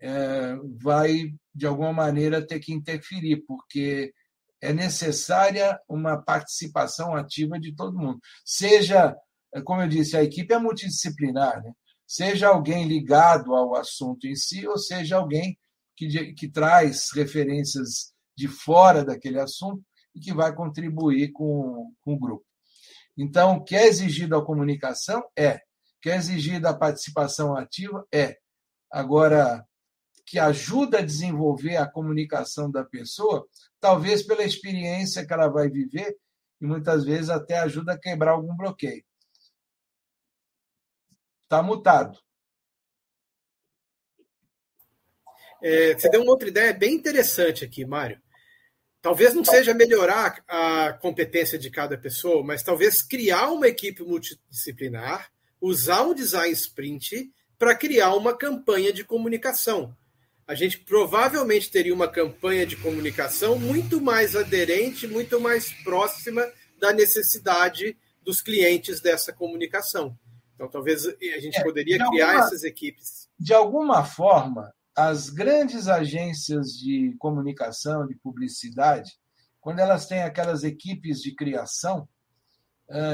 é, 0.00 0.54
vai, 0.82 1.32
de 1.54 1.66
alguma 1.66 1.92
maneira, 1.92 2.46
ter 2.46 2.60
que 2.60 2.72
interferir, 2.72 3.42
porque 3.46 4.12
é 4.60 4.72
necessária 4.72 5.78
uma 5.88 6.20
participação 6.20 7.14
ativa 7.14 7.58
de 7.58 7.74
todo 7.74 7.98
mundo. 7.98 8.18
Seja, 8.44 9.16
como 9.64 9.82
eu 9.82 9.88
disse, 9.88 10.16
a 10.16 10.22
equipe 10.22 10.52
é 10.52 10.58
multidisciplinar, 10.58 11.62
né? 11.62 11.72
seja 12.06 12.48
alguém 12.48 12.86
ligado 12.86 13.54
ao 13.54 13.76
assunto 13.76 14.26
em 14.26 14.34
si, 14.34 14.66
ou 14.66 14.78
seja 14.78 15.16
alguém 15.16 15.58
que, 15.96 16.32
que 16.32 16.48
traz 16.48 17.08
referências 17.14 18.12
de 18.36 18.48
fora 18.48 19.04
daquele 19.04 19.38
assunto 19.38 19.82
e 20.14 20.20
que 20.20 20.32
vai 20.32 20.54
contribuir 20.54 21.32
com, 21.32 21.92
com 22.02 22.14
o 22.14 22.18
grupo. 22.18 22.44
Então, 23.16 23.56
o 23.56 23.64
que 23.64 23.74
é 23.76 23.86
exigido 23.86 24.36
a 24.36 24.44
comunicação 24.44 25.22
é, 25.36 25.56
o 25.56 26.00
que 26.00 26.10
é 26.10 26.16
exigido 26.16 26.66
a 26.68 26.76
participação 26.76 27.56
ativa 27.56 28.06
é. 28.14 28.38
Agora, 28.90 29.66
que 30.28 30.38
ajuda 30.38 30.98
a 30.98 31.04
desenvolver 31.04 31.76
a 31.76 31.90
comunicação 31.90 32.70
da 32.70 32.84
pessoa, 32.84 33.48
talvez 33.80 34.22
pela 34.22 34.44
experiência 34.44 35.26
que 35.26 35.32
ela 35.32 35.48
vai 35.48 35.70
viver 35.70 36.18
e 36.60 36.66
muitas 36.66 37.04
vezes 37.04 37.30
até 37.30 37.58
ajuda 37.58 37.94
a 37.94 37.98
quebrar 37.98 38.32
algum 38.32 38.54
bloqueio. 38.54 39.02
Está 41.44 41.62
mutado. 41.62 42.18
É, 45.62 45.94
você 45.94 46.10
deu 46.10 46.22
uma 46.22 46.32
outra 46.32 46.48
ideia 46.48 46.74
bem 46.74 46.94
interessante 46.94 47.64
aqui, 47.64 47.86
Mário. 47.86 48.20
Talvez 49.00 49.32
não 49.32 49.44
seja 49.44 49.72
melhorar 49.72 50.44
a 50.46 50.92
competência 50.92 51.58
de 51.58 51.70
cada 51.70 51.96
pessoa, 51.96 52.44
mas 52.44 52.62
talvez 52.62 53.00
criar 53.00 53.50
uma 53.50 53.66
equipe 53.66 54.02
multidisciplinar, 54.02 55.32
usar 55.58 56.02
um 56.02 56.12
design 56.12 56.52
sprint 56.52 57.32
para 57.58 57.74
criar 57.74 58.14
uma 58.14 58.36
campanha 58.36 58.92
de 58.92 59.04
comunicação. 59.04 59.96
A 60.48 60.54
gente 60.54 60.78
provavelmente 60.78 61.70
teria 61.70 61.92
uma 61.92 62.08
campanha 62.08 62.64
de 62.64 62.74
comunicação 62.74 63.58
muito 63.58 64.00
mais 64.00 64.34
aderente, 64.34 65.06
muito 65.06 65.38
mais 65.38 65.70
próxima 65.84 66.42
da 66.80 66.90
necessidade 66.90 67.94
dos 68.22 68.40
clientes 68.40 68.98
dessa 68.98 69.30
comunicação. 69.30 70.18
Então, 70.54 70.66
talvez 70.66 71.06
a 71.06 71.38
gente 71.38 71.58
é, 71.58 71.62
poderia 71.62 71.98
criar 72.08 72.28
alguma, 72.28 72.46
essas 72.46 72.64
equipes. 72.64 73.28
De 73.38 73.52
alguma 73.52 74.02
forma, 74.04 74.74
as 74.96 75.28
grandes 75.28 75.86
agências 75.86 76.72
de 76.72 77.14
comunicação, 77.18 78.06
de 78.06 78.16
publicidade, 78.16 79.12
quando 79.60 79.80
elas 79.80 80.06
têm 80.06 80.22
aquelas 80.22 80.64
equipes 80.64 81.20
de 81.20 81.34
criação, 81.34 82.08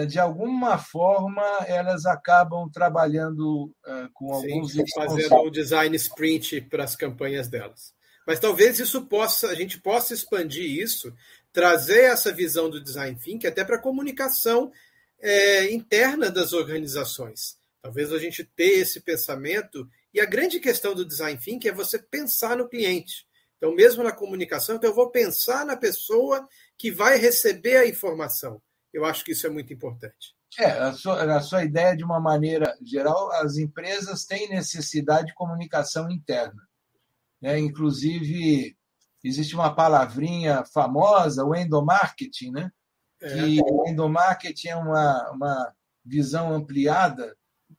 de 0.06 0.20
alguma 0.20 0.78
forma 0.78 1.42
elas 1.66 2.06
acabam 2.06 2.70
trabalhando 2.70 3.74
com 4.12 4.32
alguns 4.32 4.72
Sim, 4.72 4.84
fazendo 4.94 5.34
o 5.36 5.50
design 5.50 5.96
sprint 5.96 6.60
para 6.60 6.84
as 6.84 6.94
campanhas 6.94 7.48
delas. 7.48 7.92
Mas 8.26 8.40
talvez 8.40 8.78
isso 8.78 9.04
possa, 9.06 9.48
a 9.48 9.54
gente 9.54 9.80
possa 9.80 10.14
expandir 10.14 10.64
isso, 10.64 11.12
trazer 11.52 12.04
essa 12.04 12.32
visão 12.32 12.70
do 12.70 12.82
design 12.82 13.18
thinking 13.18 13.46
até 13.46 13.64
para 13.64 13.76
a 13.76 13.82
comunicação 13.82 14.72
é, 15.20 15.72
interna 15.72 16.30
das 16.30 16.52
organizações. 16.52 17.56
Talvez 17.82 18.12
a 18.12 18.18
gente 18.18 18.44
ter 18.44 18.78
esse 18.78 19.00
pensamento 19.00 19.88
e 20.12 20.20
a 20.20 20.24
grande 20.24 20.58
questão 20.58 20.94
do 20.94 21.04
design 21.04 21.38
thinking 21.38 21.68
é 21.68 21.72
você 21.72 21.98
pensar 21.98 22.56
no 22.56 22.68
cliente. 22.68 23.26
Então, 23.56 23.74
mesmo 23.74 24.02
na 24.02 24.12
comunicação, 24.12 24.76
então 24.76 24.90
eu 24.90 24.96
vou 24.96 25.10
pensar 25.10 25.64
na 25.64 25.76
pessoa 25.76 26.46
que 26.78 26.90
vai 26.90 27.18
receber 27.18 27.76
a 27.76 27.86
informação. 27.86 28.60
Eu 28.94 29.04
acho 29.04 29.24
que 29.24 29.32
isso 29.32 29.44
é 29.44 29.50
muito 29.50 29.72
importante. 29.72 30.36
É, 30.56 30.66
a 30.66 30.92
sua, 30.92 31.36
a 31.36 31.40
sua 31.40 31.64
ideia, 31.64 31.96
de 31.96 32.04
uma 32.04 32.20
maneira 32.20 32.78
geral, 32.80 33.32
as 33.32 33.56
empresas 33.56 34.24
têm 34.24 34.48
necessidade 34.48 35.26
de 35.26 35.34
comunicação 35.34 36.08
interna. 36.08 36.62
Né? 37.42 37.58
Inclusive, 37.58 38.76
existe 39.24 39.56
uma 39.56 39.74
palavrinha 39.74 40.64
famosa, 40.72 41.44
o 41.44 41.56
endomarketing, 41.56 42.52
né? 42.52 42.70
É. 43.20 43.34
que 43.34 43.60
o 43.62 43.88
endomarketing 43.88 44.68
é 44.68 44.76
uma, 44.76 45.30
uma 45.32 45.74
visão 46.04 46.54
ampliada 46.54 47.36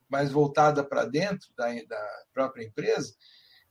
mais 0.10 0.32
voltada 0.32 0.84
para 0.84 1.06
dentro 1.06 1.48
da, 1.56 1.68
da 1.88 2.08
própria 2.34 2.66
empresa. 2.66 3.14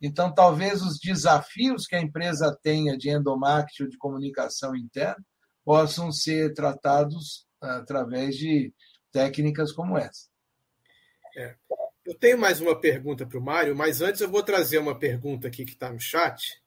Então, 0.01 0.33
talvez 0.33 0.81
os 0.83 0.99
desafios 0.99 1.87
que 1.87 1.95
a 1.95 2.01
empresa 2.01 2.59
tenha 2.63 2.97
de 2.97 3.11
endomarketing 3.11 3.83
ou 3.83 3.89
de 3.91 3.99
comunicação 3.99 4.75
interna 4.75 5.23
possam 5.65 6.13
ser 6.13 6.53
tratados 6.53 7.47
através 7.61 8.37
de 8.37 8.73
técnicas 9.11 9.73
como 9.73 9.97
essa. 9.97 10.29
É. 11.37 11.55
Eu 12.05 12.15
tenho 12.15 12.39
mais 12.39 12.61
uma 12.61 12.79
pergunta 12.79 13.27
para 13.27 13.39
o 13.39 13.43
Mário, 13.43 13.75
mas 13.75 14.03
antes 14.03 14.21
eu 14.21 14.29
vou 14.29 14.43
trazer 14.43 14.79
uma 14.79 14.99
pergunta 14.99 15.49
aqui 15.49 15.65
que 15.65 15.73
está 15.73 15.91
no 15.91 15.99
chat, 15.99 16.63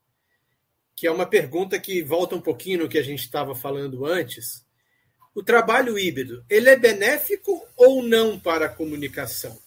que 0.96 1.06
é 1.06 1.12
uma 1.12 1.28
pergunta 1.28 1.80
que 1.80 2.02
volta 2.02 2.36
um 2.36 2.42
pouquinho 2.42 2.80
no 2.80 2.90
que 2.90 2.98
a 2.98 3.04
gente 3.04 3.20
estava 3.20 3.54
falando 3.54 4.04
antes, 4.06 4.66
o 5.36 5.44
trabalho 5.44 6.00
híbrido, 6.00 6.44
ele 6.50 6.68
é 6.68 6.76
benéfico 6.76 7.64
ou 7.76 8.02
não 8.02 8.40
para 8.40 8.66
a 8.66 8.74
comunicação? 8.74 9.62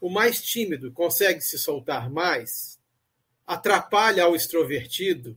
O 0.00 0.08
mais 0.08 0.40
tímido 0.40 0.92
consegue 0.92 1.40
se 1.40 1.58
soltar 1.58 2.08
mais? 2.08 2.78
Atrapalha 3.44 4.22
ao 4.22 4.36
extrovertido? 4.36 5.36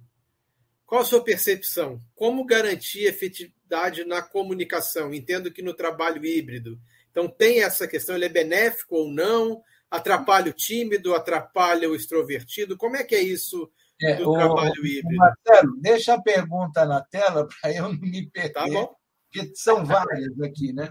Qual 0.87 1.01
a 1.01 1.05
sua 1.05 1.23
percepção? 1.23 2.01
Como 2.15 2.45
garantir 2.45 3.03
efetividade 3.03 4.05
na 4.05 4.21
comunicação? 4.21 5.13
Entendo 5.13 5.51
que 5.51 5.61
no 5.61 5.73
trabalho 5.73 6.25
híbrido. 6.25 6.79
Então, 7.11 7.27
tem 7.27 7.61
essa 7.61 7.87
questão: 7.87 8.15
ele 8.15 8.25
é 8.25 8.29
benéfico 8.29 8.95
ou 8.95 9.11
não? 9.11 9.61
Atrapalha 9.91 10.49
o 10.49 10.53
tímido? 10.53 11.13
Atrapalha 11.13 11.89
o 11.89 11.95
extrovertido? 11.95 12.77
Como 12.77 12.95
é 12.95 13.03
que 13.03 13.15
é 13.15 13.21
isso 13.21 13.69
é, 14.01 14.15
do 14.15 14.31
o, 14.31 14.33
trabalho 14.33 14.85
híbrido? 14.85 15.17
Marcelo, 15.17 15.77
deixa 15.81 16.13
a 16.13 16.21
pergunta 16.21 16.85
na 16.85 17.01
tela 17.01 17.45
para 17.61 17.75
eu 17.75 17.83
não 17.83 17.99
me 17.99 18.29
perder. 18.29 18.53
Tá 18.53 18.65
bom 18.65 18.95
que 19.29 19.53
são 19.55 19.85
várias 19.85 20.39
aqui, 20.41 20.71
né? 20.71 20.89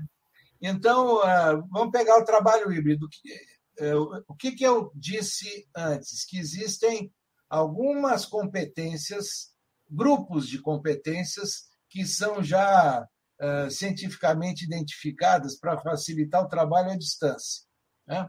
Então, 0.60 1.20
ah, 1.22 1.62
vamos 1.70 1.90
pegar 1.90 2.18
o 2.18 2.24
trabalho 2.24 2.72
híbrido. 2.72 3.08
O 4.28 4.34
que 4.34 4.54
eu 4.62 4.90
disse 4.94 5.66
antes? 5.74 6.24
Que 6.24 6.38
existem 6.38 7.10
algumas 7.48 8.26
competências, 8.26 9.54
grupos 9.88 10.48
de 10.48 10.60
competências 10.60 11.64
que 11.88 12.04
são 12.04 12.42
já 12.42 13.06
ah, 13.38 13.68
cientificamente 13.70 14.64
identificadas 14.64 15.58
para 15.58 15.78
facilitar 15.78 16.42
o 16.42 16.48
trabalho 16.48 16.90
à 16.90 16.96
distância. 16.96 17.64
Né? 18.06 18.28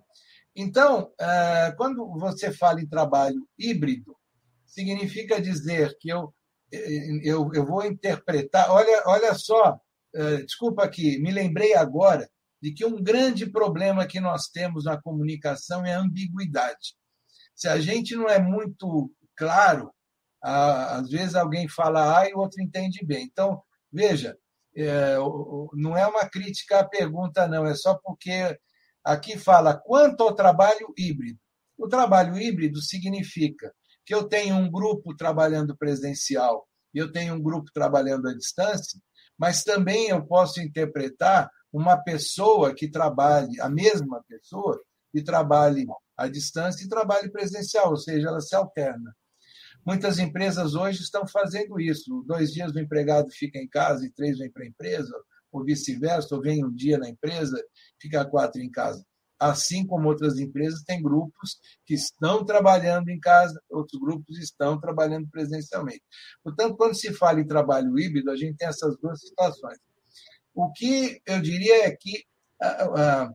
Então, 0.56 1.14
ah, 1.20 1.74
quando 1.78 2.06
você 2.20 2.52
fala 2.52 2.82
em 2.82 2.88
trabalho 2.88 3.48
híbrido, 3.58 4.16
significa 4.66 5.42
dizer 5.42 5.96
que 6.00 6.10
eu, 6.10 6.34
eh, 6.72 7.20
eu, 7.24 7.50
eu 7.54 7.66
vou 7.66 7.86
interpretar. 7.86 8.70
Olha, 8.70 9.04
olha 9.06 9.34
só 9.34 9.80
eh, 10.16 10.44
desculpa 10.44 10.84
aqui, 10.84 11.20
me 11.20 11.32
lembrei 11.32 11.76
agora 11.76 12.30
de 12.62 12.74
que 12.74 12.86
um 12.86 13.02
grande 13.02 13.46
problema 13.50 14.08
que 14.08 14.20
nós 14.20 14.48
temos 14.48 14.86
na 14.86 15.00
comunicação 15.02 15.86
é 15.86 15.94
a 15.94 16.00
ambiguidade. 16.00 16.96
Se 17.56 17.68
a 17.68 17.80
gente 17.80 18.16
não 18.16 18.28
é 18.28 18.40
muito 18.40 19.12
claro, 19.36 19.94
às 20.42 21.10
vezes 21.10 21.36
alguém 21.36 21.68
fala 21.68 22.20
A 22.20 22.30
e 22.30 22.34
o 22.34 22.40
outro 22.40 22.62
entende 22.62 23.06
B. 23.06 23.20
Então, 23.20 23.62
veja, 23.92 24.38
é, 24.76 25.16
não 25.74 25.98
é 25.98 26.06
uma 26.06 26.30
crítica 26.30 26.80
à 26.80 26.88
pergunta, 26.88 27.48
não, 27.48 27.66
é 27.66 27.74
só 27.74 27.96
porque 28.04 28.58
aqui 29.04 29.38
fala 29.38 29.76
quanto 29.76 30.22
ao 30.24 30.36
trabalho 30.36 30.94
híbrido. 30.98 31.40
O 31.78 31.88
trabalho 31.88 32.38
híbrido 32.38 32.82
significa 32.82 33.74
que 34.06 34.14
eu 34.14 34.28
tenho 34.28 34.56
um 34.56 34.70
grupo 34.70 35.16
trabalhando 35.16 35.76
presencial 35.78 36.68
e 36.94 36.98
eu 37.00 37.12
tenho 37.12 37.34
um 37.34 37.42
grupo 37.42 37.70
trabalhando 37.74 38.28
à 38.28 38.34
distância, 38.34 39.00
mas 39.38 39.64
também 39.64 40.10
eu 40.10 40.26
posso 40.26 40.62
interpretar 40.62 41.50
uma 41.72 41.98
pessoa 41.98 42.74
que 42.74 42.90
trabalhe, 42.90 43.60
a 43.60 43.70
mesma 43.70 44.24
pessoa, 44.28 44.82
que 45.12 45.22
trabalhe 45.22 45.86
à 46.16 46.28
distância 46.28 46.84
e 46.84 46.90
trabalho 46.90 47.32
presencial, 47.32 47.92
ou 47.92 47.98
seja, 47.98 48.30
ela 48.30 48.42
se 48.42 48.56
alterna. 48.56 49.16
Muitas 49.88 50.20
empresas 50.20 50.76
hoje 50.76 51.02
estão 51.02 51.26
fazendo 51.26 51.80
isso. 51.80 52.22
Dois 52.28 52.52
dias 52.52 52.74
o 52.74 52.80
empregado 52.80 53.32
fica 53.32 53.58
em 53.58 53.70
casa 53.70 54.06
e 54.06 54.12
três 54.12 54.38
vem 54.38 54.52
para 54.52 54.66
a 54.66 54.68
empresa, 54.68 55.18
ou 55.50 55.64
vice-versa, 55.64 56.36
ou 56.36 56.42
vem 56.42 56.66
um 56.66 56.76
dia 56.76 56.98
na 56.98 57.08
empresa, 57.08 57.56
fica 57.98 58.26
quatro 58.26 58.62
em 58.62 58.70
casa. 58.70 59.02
Assim 59.40 59.88
como 59.88 60.10
outras 60.10 60.38
empresas, 60.40 60.84
tem 60.84 61.02
grupos 61.02 61.58
que 61.86 61.94
estão 61.94 62.44
trabalhando 62.44 63.08
em 63.08 63.18
casa, 63.18 63.58
outros 63.70 63.98
grupos 63.98 64.38
estão 64.40 64.78
trabalhando 64.78 65.30
presencialmente. 65.30 66.04
Portanto, 66.44 66.76
quando 66.76 66.94
se 66.94 67.14
fala 67.14 67.40
em 67.40 67.48
trabalho 67.48 67.98
híbrido, 67.98 68.30
a 68.30 68.36
gente 68.36 68.58
tem 68.58 68.68
essas 68.68 68.98
duas 68.98 69.22
situações. 69.22 69.80
O 70.54 70.70
que 70.74 71.22
eu 71.26 71.42
diria 71.42 71.86
é 71.86 71.96
que 71.96 72.26
a, 72.62 73.30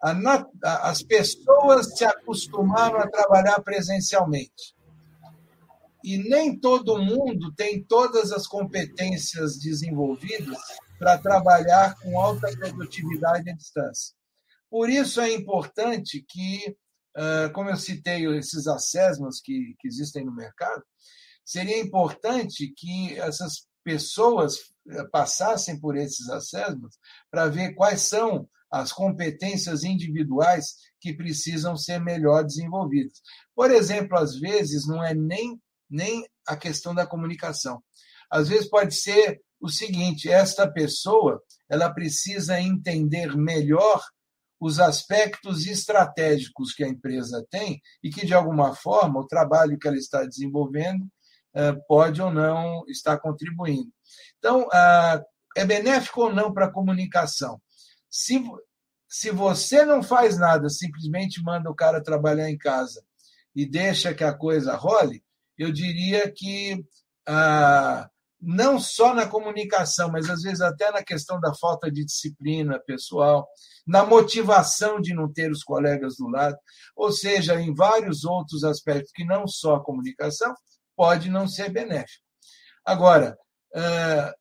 a, 0.00 0.12
a, 0.12 0.90
as 0.90 1.02
pessoas 1.02 1.98
se 1.98 2.04
acostumaram 2.04 2.98
a 2.98 3.10
trabalhar 3.10 3.60
presencialmente 3.62 4.78
e 6.04 6.18
nem 6.18 6.58
todo 6.58 7.02
mundo 7.02 7.52
tem 7.54 7.82
todas 7.82 8.32
as 8.32 8.46
competências 8.46 9.58
desenvolvidas 9.58 10.58
para 10.98 11.18
trabalhar 11.18 11.94
com 12.00 12.18
alta 12.18 12.48
produtividade 12.56 13.50
à 13.50 13.54
distância. 13.54 14.14
Por 14.70 14.88
isso 14.88 15.20
é 15.20 15.32
importante 15.32 16.24
que, 16.28 16.76
como 17.54 17.70
eu 17.70 17.76
citei 17.76 18.26
esses 18.38 18.66
assessments 18.66 19.40
que, 19.42 19.74
que 19.78 19.88
existem 19.88 20.24
no 20.24 20.34
mercado, 20.34 20.82
seria 21.44 21.80
importante 21.80 22.72
que 22.76 23.18
essas 23.18 23.66
pessoas 23.82 24.58
passassem 25.10 25.80
por 25.80 25.96
esses 25.96 26.28
assessments 26.28 26.98
para 27.30 27.48
ver 27.48 27.74
quais 27.74 28.02
são 28.02 28.48
as 28.70 28.92
competências 28.92 29.82
individuais 29.82 30.76
que 31.00 31.12
precisam 31.12 31.76
ser 31.76 31.98
melhor 31.98 32.44
desenvolvidas. 32.44 33.20
Por 33.54 33.70
exemplo, 33.70 34.16
às 34.16 34.38
vezes 34.38 34.86
não 34.86 35.02
é 35.02 35.12
nem 35.12 35.60
nem 35.90 36.26
a 36.46 36.56
questão 36.56 36.94
da 36.94 37.06
comunicação. 37.06 37.82
Às 38.30 38.48
vezes 38.48 38.68
pode 38.68 38.94
ser 38.94 39.40
o 39.60 39.68
seguinte: 39.68 40.30
esta 40.30 40.70
pessoa 40.70 41.42
ela 41.68 41.92
precisa 41.92 42.60
entender 42.60 43.36
melhor 43.36 44.02
os 44.60 44.78
aspectos 44.78 45.66
estratégicos 45.66 46.72
que 46.72 46.84
a 46.84 46.88
empresa 46.88 47.44
tem 47.50 47.80
e 48.02 48.10
que, 48.10 48.26
de 48.26 48.34
alguma 48.34 48.74
forma, 48.74 49.20
o 49.20 49.26
trabalho 49.26 49.78
que 49.78 49.88
ela 49.88 49.96
está 49.96 50.22
desenvolvendo 50.24 51.06
eh, 51.54 51.72
pode 51.88 52.20
ou 52.20 52.30
não 52.30 52.84
estar 52.86 53.18
contribuindo. 53.18 53.90
Então, 54.38 54.68
ah, 54.70 55.20
é 55.56 55.64
benéfico 55.64 56.24
ou 56.24 56.34
não 56.34 56.52
para 56.52 56.66
a 56.66 56.72
comunicação? 56.72 57.60
Se, 58.08 58.42
se 59.08 59.30
você 59.30 59.84
não 59.84 60.02
faz 60.02 60.38
nada, 60.38 60.68
simplesmente 60.68 61.42
manda 61.42 61.70
o 61.70 61.74
cara 61.74 62.02
trabalhar 62.02 62.50
em 62.50 62.58
casa 62.58 63.02
e 63.54 63.66
deixa 63.66 64.14
que 64.14 64.22
a 64.22 64.36
coisa 64.36 64.76
role, 64.76 65.24
eu 65.60 65.70
diria 65.70 66.30
que 66.30 66.82
ah, 67.28 68.08
não 68.40 68.80
só 68.80 69.14
na 69.14 69.26
comunicação, 69.26 70.10
mas 70.10 70.30
às 70.30 70.40
vezes 70.40 70.62
até 70.62 70.90
na 70.90 71.04
questão 71.04 71.38
da 71.38 71.54
falta 71.54 71.90
de 71.90 72.02
disciplina 72.04 72.80
pessoal, 72.80 73.46
na 73.86 74.04
motivação 74.04 75.00
de 75.00 75.12
não 75.12 75.30
ter 75.30 75.50
os 75.50 75.62
colegas 75.62 76.16
do 76.16 76.28
lado, 76.28 76.56
ou 76.96 77.12
seja, 77.12 77.60
em 77.60 77.74
vários 77.74 78.24
outros 78.24 78.64
aspectos 78.64 79.12
que 79.14 79.24
não 79.24 79.46
só 79.46 79.76
a 79.76 79.84
comunicação, 79.84 80.54
pode 80.96 81.28
não 81.28 81.46
ser 81.46 81.70
benéfico. 81.70 82.24
Agora, 82.84 83.36
ah, 83.74 84.34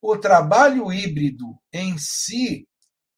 o 0.00 0.16
trabalho 0.16 0.90
híbrido 0.90 1.58
em 1.70 1.98
si, 1.98 2.66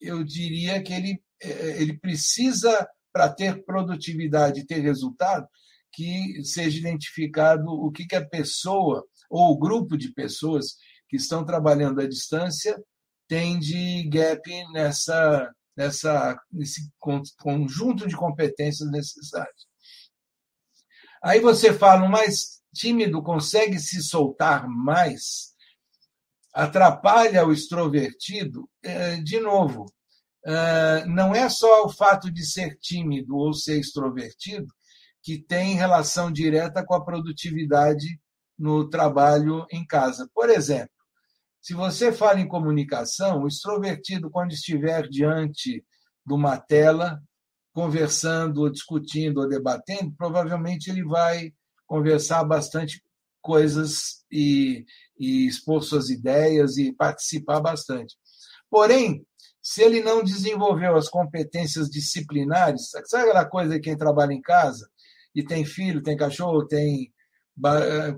eu 0.01 0.25
diria 0.25 0.83
que 0.83 0.93
ele, 0.93 1.23
eh, 1.41 1.81
ele 1.81 1.97
precisa, 1.97 2.89
para 3.13 3.29
ter 3.29 3.65
produtividade 3.65 4.61
e 4.61 4.67
ter 4.67 4.81
resultado, 4.81 5.47
que 5.93 6.43
seja 6.45 6.79
identificado 6.79 7.67
o 7.71 7.91
que, 7.91 8.07
que 8.07 8.17
a 8.17 8.27
pessoa 8.27 9.07
ou 9.31 9.53
o 9.53 9.59
grupo 9.59 9.97
de 9.97 10.13
pessoas 10.13 10.77
que 11.09 11.17
estão 11.17 11.45
trabalhando 11.45 12.01
à 12.01 12.09
distância 12.09 12.83
tem 13.29 13.59
de 13.59 14.09
gap 14.09 14.43
nessa, 14.73 15.51
nessa, 15.77 16.39
nesse 16.51 16.91
conjunto 17.39 18.09
de 18.09 18.17
competências 18.17 18.91
necessárias. 18.91 19.67
Aí 21.23 21.41
você 21.41 21.73
fala, 21.73 22.09
mais 22.09 22.63
tímido 22.75 23.23
consegue 23.23 23.79
se 23.79 24.03
soltar 24.03 24.67
mais, 24.69 25.53
atrapalha 26.53 27.47
o 27.47 27.53
extrovertido, 27.53 28.69
é, 28.83 29.17
de 29.17 29.39
novo, 29.39 29.87
é, 30.45 31.07
não 31.07 31.35
é 31.35 31.49
só 31.49 31.85
o 31.85 31.89
fato 31.89 32.31
de 32.31 32.45
ser 32.45 32.77
tímido 32.79 33.37
ou 33.37 33.55
ser 33.55 33.79
extrovertido 33.79 34.67
que 35.23 35.39
tem 35.39 35.75
relação 35.75 36.33
direta 36.33 36.85
com 36.85 36.95
a 36.95 37.05
produtividade 37.05 38.21
no 38.59 38.89
trabalho 38.89 39.67
em 39.71 39.87
casa. 39.87 40.29
Por 40.35 40.51
exemplo, 40.51 40.91
se 41.61 41.75
você 41.75 42.13
fala 42.13 42.41
em 42.41 42.49
comunicação, 42.49 43.43
o 43.43 43.49
extrovertido, 43.49 44.31
quando 44.31 44.53
estiver 44.53 45.09
diante 45.09 45.85
de 46.27 46.35
uma 46.35 46.59
tela, 46.59 47.23
conversando, 47.73 48.63
ou 48.63 48.71
discutindo, 48.71 49.39
ou 49.39 49.49
debatendo, 49.49 50.13
provavelmente 50.17 50.91
ele 50.91 51.05
vai 51.05 51.53
conversar 51.87 52.45
bastante 52.45 53.03
coisas 53.41 54.25
e, 54.31 54.85
e 55.19 55.47
expor 55.47 55.83
suas 55.83 56.11
ideias 56.11 56.77
e 56.77 56.93
participar 56.93 57.61
bastante. 57.61 58.17
Porém, 58.71 59.25
se 59.61 59.83
ele 59.83 60.03
não 60.03 60.25
desenvolveu 60.25 60.97
as 60.97 61.09
competências 61.09 61.89
disciplinares, 61.89 62.91
sabe 63.05 63.25
aquela 63.25 63.45
coisa 63.45 63.75
de 63.75 63.81
quem 63.81 63.97
trabalha 63.97 64.33
em 64.33 64.43
casa? 64.43 64.91
E 65.35 65.43
tem 65.43 65.65
filho, 65.65 66.03
tem 66.03 66.17
cachorro, 66.17 66.67
tem 66.67 67.13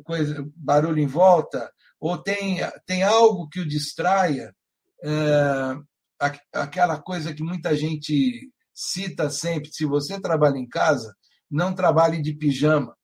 coisa, 0.05 0.44
barulho 0.57 0.98
em 0.98 1.07
volta, 1.07 1.70
ou 2.00 2.18
tem, 2.18 2.59
tem 2.87 3.03
algo 3.03 3.48
que 3.48 3.61
o 3.61 3.68
distraia, 3.68 4.55
é, 5.03 5.77
aquela 6.53 7.00
coisa 7.00 7.35
que 7.35 7.42
muita 7.42 7.77
gente 7.77 8.50
cita 8.72 9.31
sempre: 9.31 9.70
se 9.72 9.85
você 9.85 10.20
trabalha 10.20 10.59
em 10.59 10.68
casa, 10.68 11.14
não 11.50 11.74
trabalhe 11.74 12.20
de 12.20 12.35
pijama, 12.35 12.96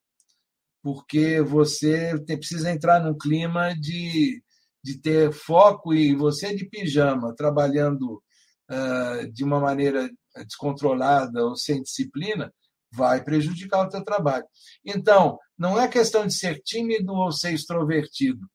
porque 0.83 1.41
você 1.41 2.19
tem, 2.25 2.39
precisa 2.39 2.71
entrar 2.71 3.01
num 3.01 3.17
clima 3.17 3.75
de, 3.75 4.43
de 4.83 5.01
ter 5.01 5.33
foco 5.33 5.93
e 5.95 6.15
você 6.15 6.55
de 6.55 6.65
pijama, 6.69 7.35
trabalhando 7.35 8.23
uh, 8.71 9.33
de 9.33 9.45
uma 9.45 9.61
maneira 9.61 10.11
descontrolada 10.47 11.45
ou 11.45 11.57
sem 11.57 11.83
disciplina, 11.83 12.53
vai 12.93 13.23
prejudicar 13.23 13.87
o 13.87 13.89
teu 13.89 14.05
trabalho. 14.05 14.45
Então, 14.85 15.39
não 15.57 15.81
é 15.81 15.87
questão 15.89 16.27
de 16.27 16.35
ser 16.35 16.61
tímido 16.63 17.13
ou 17.13 17.31
ser 17.31 17.53
extrovertido. 17.53 18.49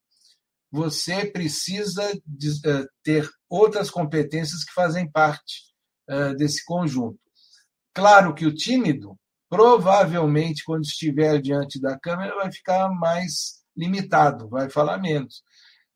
Você 0.72 1.26
precisa 1.26 2.04
de, 2.26 2.50
uh, 2.50 2.88
ter 3.02 3.30
outras 3.50 3.90
competências 3.90 4.64
que 4.64 4.74
fazem 4.74 5.10
parte 5.10 5.74
uh, 6.10 6.36
desse 6.36 6.64
conjunto. 6.66 7.20
Claro 7.94 8.34
que 8.34 8.46
o 8.46 8.54
tímido, 8.54 9.18
provavelmente, 9.50 10.64
quando 10.66 10.84
estiver 10.84 11.42
diante 11.42 11.80
da 11.80 11.98
câmera, 11.98 12.36
vai 12.36 12.52
ficar 12.52 12.90
mais 12.90 13.64
limitado, 13.76 14.50
vai 14.50 14.70
falar 14.70 14.98
menos. 14.98 15.44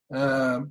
Uh, 0.10 0.70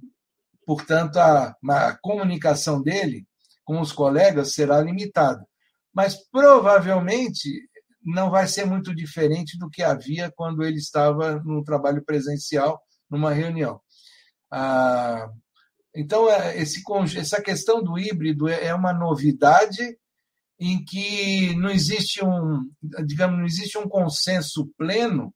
portanto, 0.65 1.19
a, 1.19 1.55
a 1.69 1.99
comunicação 1.99 2.83
dele 2.83 3.27
com 3.63 3.81
os 3.81 3.93
colegas 3.93 4.55
será 4.55 4.81
limitada 4.81 5.47
mas 5.93 6.17
provavelmente 6.31 7.69
não 8.05 8.31
vai 8.31 8.47
ser 8.47 8.65
muito 8.65 8.95
diferente 8.95 9.59
do 9.59 9.69
que 9.69 9.83
havia 9.83 10.33
quando 10.35 10.63
ele 10.63 10.79
estava 10.79 11.41
no 11.41 11.63
trabalho 11.63 12.05
presencial, 12.05 12.81
numa 13.11 13.33
reunião. 13.33 13.81
Ah, 14.51 15.29
então, 15.95 16.31
é, 16.31 16.59
esse, 16.61 16.83
essa 17.17 17.43
questão 17.43 17.83
do 17.83 17.99
híbrido 17.99 18.49
é, 18.49 18.67
é 18.67 18.75
uma 18.75 18.93
novidade 18.93 19.99
em 20.59 20.85
que 20.85 21.55
não 21.57 21.71
existe 21.71 22.25
um, 22.25 22.69
digamos, 23.05 23.39
não 23.39 23.47
existe 23.47 23.79
um 23.79 23.89
consenso 23.89 24.67
pleno 24.77 25.33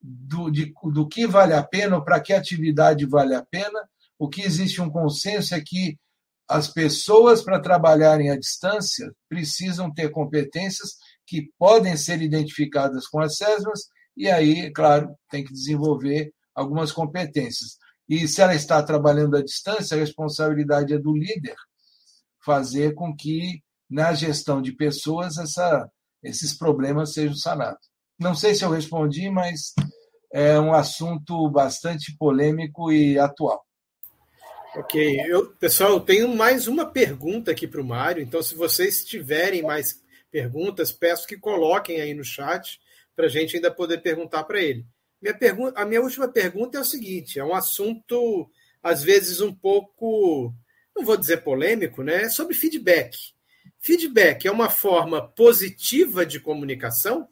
do, 0.00 0.50
de, 0.50 0.72
do 0.92 1.08
que 1.08 1.26
vale 1.26 1.54
a 1.54 1.62
pena 1.62 1.96
ou 1.96 2.04
para 2.04 2.20
que 2.20 2.32
atividade 2.32 3.06
vale 3.06 3.34
a 3.34 3.44
pena. 3.44 3.88
O 4.18 4.28
que 4.28 4.42
existe 4.42 4.80
um 4.80 4.90
consenso 4.90 5.54
é 5.54 5.60
que 5.60 5.98
as 6.50 6.66
pessoas, 6.66 7.42
para 7.42 7.60
trabalharem 7.60 8.28
à 8.28 8.36
distância, 8.36 9.14
precisam 9.28 9.92
ter 9.94 10.10
competências 10.10 10.96
que 11.24 11.48
podem 11.56 11.96
ser 11.96 12.20
identificadas 12.20 13.06
com 13.06 13.20
as 13.20 13.36
SESMAS, 13.36 13.82
e 14.16 14.28
aí, 14.28 14.72
claro, 14.72 15.14
tem 15.30 15.44
que 15.44 15.52
desenvolver 15.52 16.32
algumas 16.52 16.90
competências. 16.90 17.78
E 18.08 18.26
se 18.26 18.42
ela 18.42 18.52
está 18.52 18.82
trabalhando 18.82 19.36
à 19.36 19.44
distância, 19.44 19.96
a 19.96 20.00
responsabilidade 20.00 20.92
é 20.92 20.98
do 20.98 21.16
líder 21.16 21.54
fazer 22.44 22.94
com 22.94 23.14
que, 23.14 23.62
na 23.88 24.12
gestão 24.12 24.60
de 24.60 24.72
pessoas, 24.72 25.38
essa, 25.38 25.88
esses 26.20 26.52
problemas 26.52 27.12
sejam 27.12 27.36
sanados. 27.36 27.88
Não 28.18 28.34
sei 28.34 28.56
se 28.56 28.64
eu 28.64 28.70
respondi, 28.70 29.30
mas 29.30 29.72
é 30.32 30.58
um 30.58 30.72
assunto 30.72 31.48
bastante 31.48 32.16
polêmico 32.18 32.90
e 32.90 33.16
atual. 33.20 33.64
Ok, 34.76 35.20
eu, 35.26 35.48
pessoal, 35.56 35.94
eu 35.94 36.00
tenho 36.00 36.28
mais 36.28 36.68
uma 36.68 36.86
pergunta 36.86 37.50
aqui 37.50 37.66
para 37.66 37.80
o 37.80 37.84
Mário. 37.84 38.22
Então, 38.22 38.40
se 38.40 38.54
vocês 38.54 39.04
tiverem 39.04 39.62
mais 39.62 40.00
perguntas, 40.30 40.92
peço 40.92 41.26
que 41.26 41.36
coloquem 41.36 42.00
aí 42.00 42.14
no 42.14 42.22
chat 42.22 42.80
para 43.16 43.26
a 43.26 43.28
gente 43.28 43.56
ainda 43.56 43.68
poder 43.68 43.98
perguntar 43.98 44.44
para 44.44 44.62
ele. 44.62 44.86
Minha 45.20 45.36
pergunta, 45.36 45.80
a 45.80 45.84
minha 45.84 46.00
última 46.00 46.28
pergunta 46.28 46.78
é 46.78 46.80
o 46.80 46.84
seguinte: 46.84 47.36
é 47.36 47.44
um 47.44 47.52
assunto, 47.52 48.48
às 48.80 49.02
vezes, 49.02 49.40
um 49.40 49.52
pouco, 49.52 50.54
não 50.94 51.04
vou 51.04 51.16
dizer 51.16 51.38
polêmico, 51.38 52.04
né? 52.04 52.22
É 52.22 52.28
sobre 52.28 52.54
feedback. 52.54 53.16
Feedback 53.80 54.46
é 54.46 54.52
uma 54.52 54.70
forma 54.70 55.26
positiva 55.26 56.24
de 56.24 56.38
comunicação? 56.38 57.28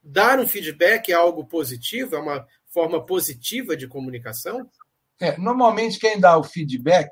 Dar 0.00 0.38
um 0.38 0.46
feedback 0.46 1.10
é 1.10 1.14
algo 1.14 1.46
positivo? 1.46 2.14
É 2.14 2.18
uma 2.20 2.46
forma 2.68 3.04
positiva 3.04 3.76
de 3.76 3.88
comunicação? 3.88 4.70
É, 5.20 5.36
normalmente, 5.38 5.98
quem 5.98 6.20
dá 6.20 6.36
o 6.36 6.44
feedback, 6.44 7.10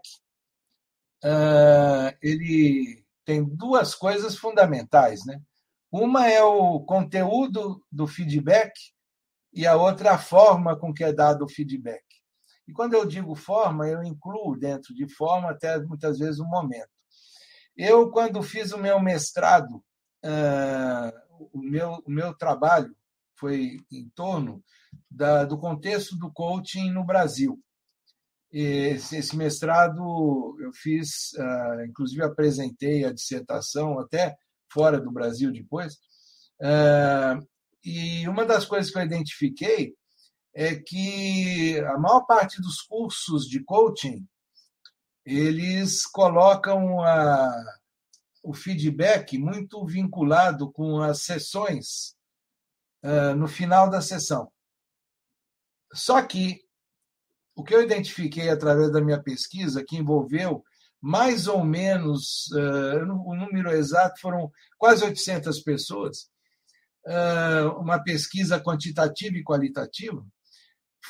uh, 1.24 2.14
ele 2.20 3.04
tem 3.24 3.42
duas 3.42 3.94
coisas 3.94 4.36
fundamentais, 4.36 5.24
né? 5.24 5.40
Uma 5.90 6.28
é 6.28 6.42
o 6.42 6.80
conteúdo 6.80 7.82
do 7.90 8.06
feedback 8.06 8.72
e 9.52 9.66
a 9.66 9.76
outra 9.76 10.14
a 10.14 10.18
forma 10.18 10.76
com 10.76 10.92
que 10.92 11.04
é 11.04 11.12
dado 11.12 11.44
o 11.44 11.48
feedback. 11.48 12.02
E 12.66 12.72
quando 12.72 12.94
eu 12.94 13.06
digo 13.06 13.34
forma, 13.34 13.86
eu 13.88 14.02
incluo 14.02 14.56
dentro 14.56 14.94
de 14.94 15.08
forma 15.08 15.50
até 15.50 15.78
muitas 15.78 16.18
vezes 16.18 16.40
o 16.40 16.44
momento. 16.44 16.90
Eu, 17.76 18.10
quando 18.10 18.42
fiz 18.42 18.72
o 18.72 18.78
meu 18.78 19.00
mestrado, 19.00 19.76
uh, 20.24 21.48
o, 21.52 21.58
meu, 21.58 22.02
o 22.04 22.10
meu 22.10 22.34
trabalho 22.34 22.94
foi 23.36 23.80
em 23.90 24.08
torno 24.14 24.62
da, 25.10 25.44
do 25.44 25.58
contexto 25.58 26.16
do 26.16 26.32
coaching 26.32 26.90
no 26.90 27.04
Brasil. 27.04 27.60
Esse, 28.56 29.16
esse 29.16 29.36
mestrado 29.36 30.56
eu 30.60 30.72
fiz, 30.72 31.32
uh, 31.32 31.84
inclusive 31.88 32.22
apresentei 32.22 33.04
a 33.04 33.12
dissertação 33.12 33.98
até 33.98 34.36
fora 34.72 35.00
do 35.00 35.10
Brasil 35.10 35.50
depois. 35.50 35.94
Uh, 36.60 37.44
e 37.82 38.28
uma 38.28 38.46
das 38.46 38.64
coisas 38.64 38.92
que 38.92 38.98
eu 38.98 39.02
identifiquei 39.02 39.92
é 40.54 40.76
que 40.76 41.80
a 41.80 41.98
maior 41.98 42.24
parte 42.26 42.62
dos 42.62 42.80
cursos 42.80 43.48
de 43.48 43.62
coaching 43.64 44.24
eles 45.26 46.06
colocam 46.06 47.02
a, 47.02 47.50
o 48.40 48.54
feedback 48.54 49.36
muito 49.36 49.84
vinculado 49.84 50.70
com 50.70 51.02
as 51.02 51.22
sessões 51.22 52.14
uh, 53.02 53.34
no 53.34 53.48
final 53.48 53.90
da 53.90 54.00
sessão. 54.00 54.52
Só 55.92 56.22
que 56.22 56.63
o 57.54 57.62
que 57.62 57.74
eu 57.74 57.82
identifiquei 57.82 58.48
através 58.48 58.90
da 58.92 59.00
minha 59.00 59.22
pesquisa, 59.22 59.84
que 59.86 59.96
envolveu 59.96 60.64
mais 61.00 61.46
ou 61.46 61.62
menos, 61.62 62.46
uh, 62.52 63.04
o 63.26 63.36
número 63.36 63.70
exato 63.70 64.18
foram 64.20 64.50
quase 64.78 65.04
800 65.04 65.60
pessoas, 65.60 66.30
uma 67.78 68.02
pesquisa 68.02 68.58
quantitativa 68.58 69.36
e 69.36 69.44
qualitativa, 69.44 70.24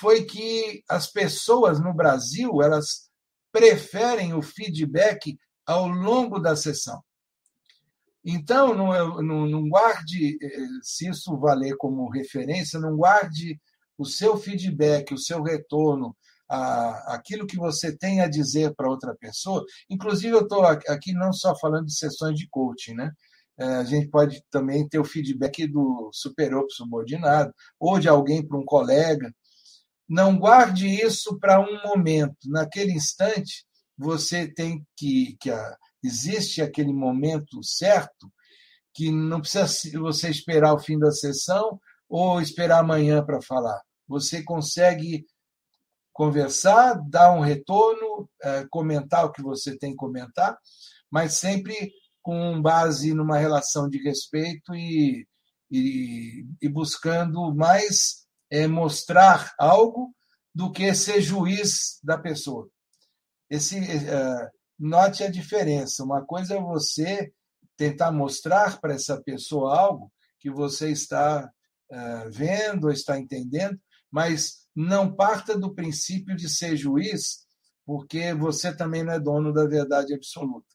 foi 0.00 0.24
que 0.24 0.82
as 0.88 1.06
pessoas 1.06 1.78
no 1.78 1.94
Brasil 1.94 2.60
elas 2.60 3.08
preferem 3.52 4.34
o 4.34 4.42
feedback 4.42 5.38
ao 5.64 5.86
longo 5.86 6.40
da 6.40 6.56
sessão. 6.56 7.02
Então, 8.24 8.74
não, 8.74 9.22
não, 9.22 9.46
não 9.46 9.68
guarde, 9.68 10.38
eh, 10.42 10.66
se 10.82 11.08
isso 11.08 11.36
valer 11.36 11.76
como 11.76 12.10
referência, 12.10 12.80
não 12.80 12.96
guarde 12.96 13.60
o 13.98 14.04
seu 14.04 14.36
feedback, 14.36 15.12
o 15.12 15.18
seu 15.18 15.42
retorno, 15.42 16.16
a, 16.48 17.14
aquilo 17.14 17.46
que 17.46 17.56
você 17.56 17.96
tem 17.96 18.20
a 18.20 18.28
dizer 18.28 18.74
para 18.74 18.90
outra 18.90 19.14
pessoa. 19.14 19.64
Inclusive, 19.88 20.34
eu 20.34 20.42
estou 20.42 20.64
aqui 20.64 21.12
não 21.12 21.32
só 21.32 21.56
falando 21.58 21.86
de 21.86 21.96
sessões 21.96 22.38
de 22.38 22.48
coaching, 22.48 22.94
né? 22.94 23.10
É, 23.58 23.64
a 23.64 23.84
gente 23.84 24.08
pode 24.08 24.42
também 24.50 24.86
ter 24.88 24.98
o 24.98 25.04
feedback 25.04 25.66
do 25.66 26.10
superior 26.12 26.60
para 26.66 26.74
subordinado, 26.74 27.54
ou 27.78 27.98
de 27.98 28.08
alguém 28.08 28.46
para 28.46 28.58
um 28.58 28.64
colega. 28.64 29.32
Não 30.08 30.38
guarde 30.38 30.88
isso 30.88 31.38
para 31.38 31.60
um 31.60 31.82
momento. 31.84 32.36
Naquele 32.46 32.92
instante, 32.92 33.64
você 33.96 34.46
tem 34.46 34.84
que. 34.96 35.36
que 35.40 35.50
a, 35.50 35.76
existe 36.02 36.60
aquele 36.60 36.92
momento 36.92 37.62
certo 37.62 38.30
que 38.92 39.10
não 39.10 39.40
precisa 39.40 39.66
você 39.98 40.28
esperar 40.28 40.74
o 40.74 40.78
fim 40.78 40.98
da 40.98 41.10
sessão 41.10 41.80
ou 42.08 42.40
esperar 42.40 42.80
amanhã 42.80 43.24
para 43.24 43.40
falar. 43.40 43.80
Você 44.06 44.42
consegue 44.42 45.24
conversar, 46.14 46.94
dar 47.10 47.32
um 47.32 47.40
retorno, 47.40 48.30
é, 48.42 48.64
comentar 48.70 49.26
o 49.26 49.32
que 49.32 49.42
você 49.42 49.76
tem 49.76 49.90
que 49.90 49.96
comentar, 49.96 50.56
mas 51.10 51.34
sempre 51.34 51.92
com 52.22 52.62
base 52.62 53.12
numa 53.12 53.36
relação 53.36 53.90
de 53.90 54.02
respeito 54.02 54.74
e, 54.74 55.26
e, 55.70 56.46
e 56.62 56.68
buscando 56.68 57.54
mais 57.54 58.24
é, 58.50 58.66
mostrar 58.66 59.52
algo 59.58 60.14
do 60.54 60.70
que 60.70 60.94
ser 60.94 61.20
juiz 61.20 61.98
da 62.02 62.16
pessoa. 62.16 62.68
Esse, 63.50 63.78
uh, 63.78 64.48
note 64.78 65.24
a 65.24 65.30
diferença. 65.30 66.04
Uma 66.04 66.24
coisa 66.24 66.54
é 66.54 66.60
você 66.60 67.32
tentar 67.76 68.12
mostrar 68.12 68.80
para 68.80 68.94
essa 68.94 69.20
pessoa 69.20 69.76
algo 69.76 70.12
que 70.38 70.50
você 70.50 70.90
está 70.90 71.50
uh, 71.90 72.30
vendo, 72.30 72.90
está 72.90 73.18
entendendo, 73.18 73.78
mas 74.10 74.63
não 74.74 75.14
parta 75.14 75.56
do 75.56 75.74
princípio 75.74 76.34
de 76.34 76.48
ser 76.48 76.76
juiz, 76.76 77.46
porque 77.86 78.34
você 78.34 78.74
também 78.74 79.04
não 79.04 79.12
é 79.12 79.20
dono 79.20 79.52
da 79.52 79.66
verdade 79.66 80.14
absoluta. 80.14 80.66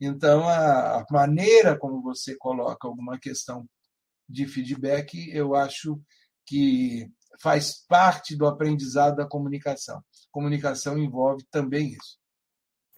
Então, 0.00 0.48
a 0.48 1.06
maneira 1.10 1.78
como 1.78 2.02
você 2.02 2.34
coloca 2.34 2.88
alguma 2.88 3.18
questão 3.18 3.68
de 4.28 4.46
feedback, 4.46 5.30
eu 5.32 5.54
acho 5.54 6.00
que 6.44 7.08
faz 7.40 7.84
parte 7.86 8.34
do 8.34 8.46
aprendizado 8.46 9.16
da 9.16 9.26
comunicação. 9.26 10.02
Comunicação 10.30 10.98
envolve 10.98 11.44
também 11.50 11.92
isso. 11.92 12.18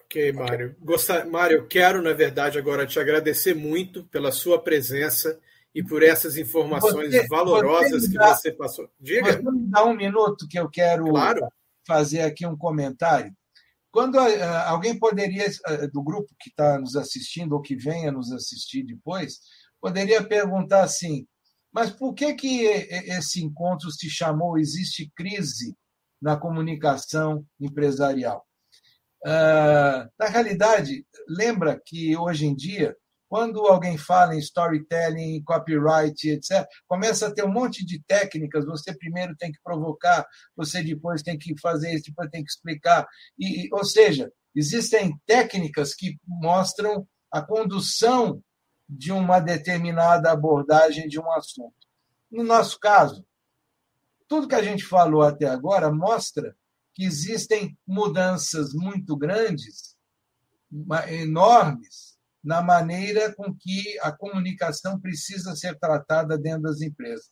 Ok, 0.05 0.31
Mário. 0.31 0.75
Gostar... 0.79 1.25
Mário, 1.25 1.67
quero, 1.67 2.01
na 2.01 2.13
verdade, 2.13 2.57
agora 2.57 2.87
te 2.87 2.99
agradecer 2.99 3.53
muito 3.53 4.05
pela 4.05 4.31
sua 4.31 4.61
presença 4.61 5.39
e 5.75 5.83
por 5.83 6.01
essas 6.01 6.37
informações 6.37 7.11
você, 7.11 7.27
valorosas 7.27 8.07
você 8.07 8.13
dá, 8.13 8.33
que 8.33 8.41
você 8.41 8.51
passou. 8.53 8.89
Diga. 8.97 9.33
Você 9.33 9.51
me 9.51 9.67
dá 9.69 9.83
um 9.83 9.93
minuto 9.93 10.47
que 10.49 10.57
eu 10.57 10.69
quero 10.69 11.09
claro. 11.09 11.45
fazer 11.85 12.21
aqui 12.21 12.47
um 12.47 12.57
comentário. 12.57 13.35
Quando 13.91 14.15
uh, 14.15 14.43
alguém 14.67 14.97
poderia, 14.97 15.45
uh, 15.45 15.91
do 15.91 16.01
grupo 16.01 16.33
que 16.39 16.49
está 16.49 16.79
nos 16.79 16.95
assistindo 16.95 17.53
ou 17.53 17.61
que 17.61 17.75
venha 17.75 18.09
nos 18.09 18.31
assistir 18.31 18.83
depois, 18.83 19.39
poderia 19.81 20.23
perguntar 20.23 20.83
assim: 20.83 21.27
mas 21.73 21.91
por 21.91 22.13
que, 22.13 22.33
que 22.35 22.63
esse 22.63 23.43
encontro 23.43 23.91
se 23.91 24.09
chamou 24.09 24.57
Existe 24.57 25.11
Crise 25.13 25.75
na 26.21 26.37
Comunicação 26.37 27.45
Empresarial? 27.59 28.45
Uh, 29.25 30.07
na 30.17 30.27
realidade, 30.27 31.05
lembra 31.27 31.81
que 31.85 32.15
hoje 32.15 32.45
em 32.45 32.55
dia 32.55 32.95
quando 33.27 33.65
alguém 33.65 33.97
fala 33.97 34.35
em 34.35 34.39
storytelling, 34.39 35.43
copyright, 35.43 36.29
etc., 36.29 36.65
começa 36.87 37.27
a 37.27 37.33
ter 37.33 37.43
um 37.43 37.51
monte 37.51 37.85
de 37.85 38.01
técnicas. 38.03 38.65
Você 38.65 38.95
primeiro 38.95 39.35
tem 39.35 39.51
que 39.51 39.59
provocar, 39.63 40.25
você 40.55 40.83
depois 40.83 41.21
tem 41.21 41.37
que 41.37 41.59
fazer 41.59 41.93
isso, 41.93 42.05
depois 42.05 42.29
tem 42.29 42.43
que 42.43 42.51
explicar. 42.51 43.07
E, 43.37 43.67
ou 43.73 43.83
seja, 43.83 44.31
existem 44.55 45.19
técnicas 45.25 45.93
que 45.93 46.17
mostram 46.25 47.07
a 47.31 47.41
condução 47.41 48.41
de 48.87 49.11
uma 49.11 49.39
determinada 49.39 50.31
abordagem 50.31 51.07
de 51.07 51.19
um 51.19 51.31
assunto. 51.31 51.75
No 52.31 52.43
nosso 52.43 52.79
caso, 52.79 53.25
tudo 54.27 54.47
que 54.47 54.55
a 54.55 54.63
gente 54.63 54.85
falou 54.85 55.21
até 55.21 55.47
agora 55.47 55.91
mostra 55.91 56.55
que 56.93 57.03
existem 57.03 57.77
mudanças 57.85 58.73
muito 58.73 59.17
grandes, 59.17 59.95
enormes, 61.09 62.14
na 62.45 62.61
maneira 62.61 63.33
com 63.33 63.53
que 63.53 63.97
a 64.01 64.11
comunicação 64.11 64.99
precisa 64.99 65.55
ser 65.55 65.77
tratada 65.79 66.37
dentro 66.37 66.61
das 66.61 66.81
empresas. 66.81 67.25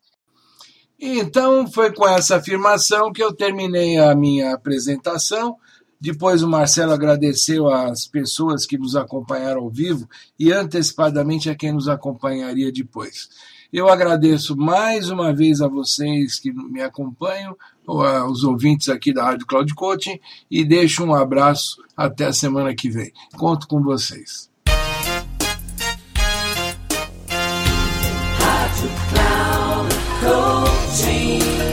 Então, 0.99 1.67
foi 1.71 1.93
com 1.93 2.07
essa 2.07 2.37
afirmação 2.37 3.11
que 3.11 3.21
eu 3.21 3.33
terminei 3.33 3.99
a 3.99 4.15
minha 4.15 4.53
apresentação. 4.53 5.57
Depois, 5.99 6.41
o 6.41 6.49
Marcelo 6.49 6.91
agradeceu 6.91 7.69
às 7.69 8.07
pessoas 8.07 8.65
que 8.65 8.77
nos 8.77 8.95
acompanharam 8.95 9.61
ao 9.61 9.69
vivo 9.69 10.07
e 10.39 10.51
antecipadamente 10.51 11.49
a 11.49 11.55
quem 11.55 11.71
nos 11.71 11.87
acompanharia 11.87 12.71
depois. 12.71 13.29
Eu 13.71 13.89
agradeço 13.89 14.55
mais 14.55 15.09
uma 15.09 15.33
vez 15.33 15.61
a 15.61 15.67
vocês 15.67 16.39
que 16.39 16.53
me 16.53 16.81
acompanham, 16.81 17.57
aos 17.87 18.43
ouvintes 18.43 18.87
aqui 18.87 19.13
da 19.13 19.23
Rádio 19.23 19.47
Cloud 19.47 19.73
Coaching, 19.73 20.19
e 20.49 20.63
deixo 20.63 21.03
um 21.03 21.13
abraço 21.13 21.81
até 21.97 22.25
a 22.25 22.33
semana 22.33 22.75
que 22.75 22.89
vem. 22.89 23.11
Conto 23.35 23.67
com 23.67 23.81
vocês. 23.81 24.52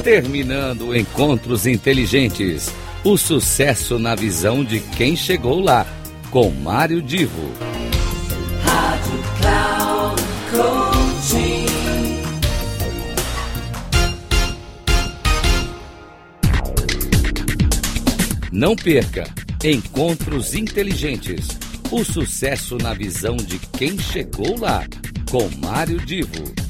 Terminando 0.03 0.97
Encontros 0.97 1.67
Inteligentes. 1.67 2.73
O 3.05 3.19
sucesso 3.19 3.99
na 3.99 4.15
visão 4.15 4.65
de 4.65 4.81
quem 4.81 5.15
chegou 5.15 5.61
lá. 5.61 5.87
Com 6.31 6.51
Mário 6.51 7.03
Divo. 7.03 7.53
Rádio 8.65 9.23
Cloud 9.41 10.23
Não 18.51 18.75
perca 18.75 19.29
Encontros 19.63 20.55
Inteligentes. 20.55 21.47
O 21.91 22.03
sucesso 22.05 22.79
na 22.79 22.95
visão 22.95 23.37
de 23.37 23.59
quem 23.77 23.99
chegou 23.99 24.59
lá, 24.59 24.83
com 25.31 25.49
Mário 25.59 25.99
Divo. 25.99 26.70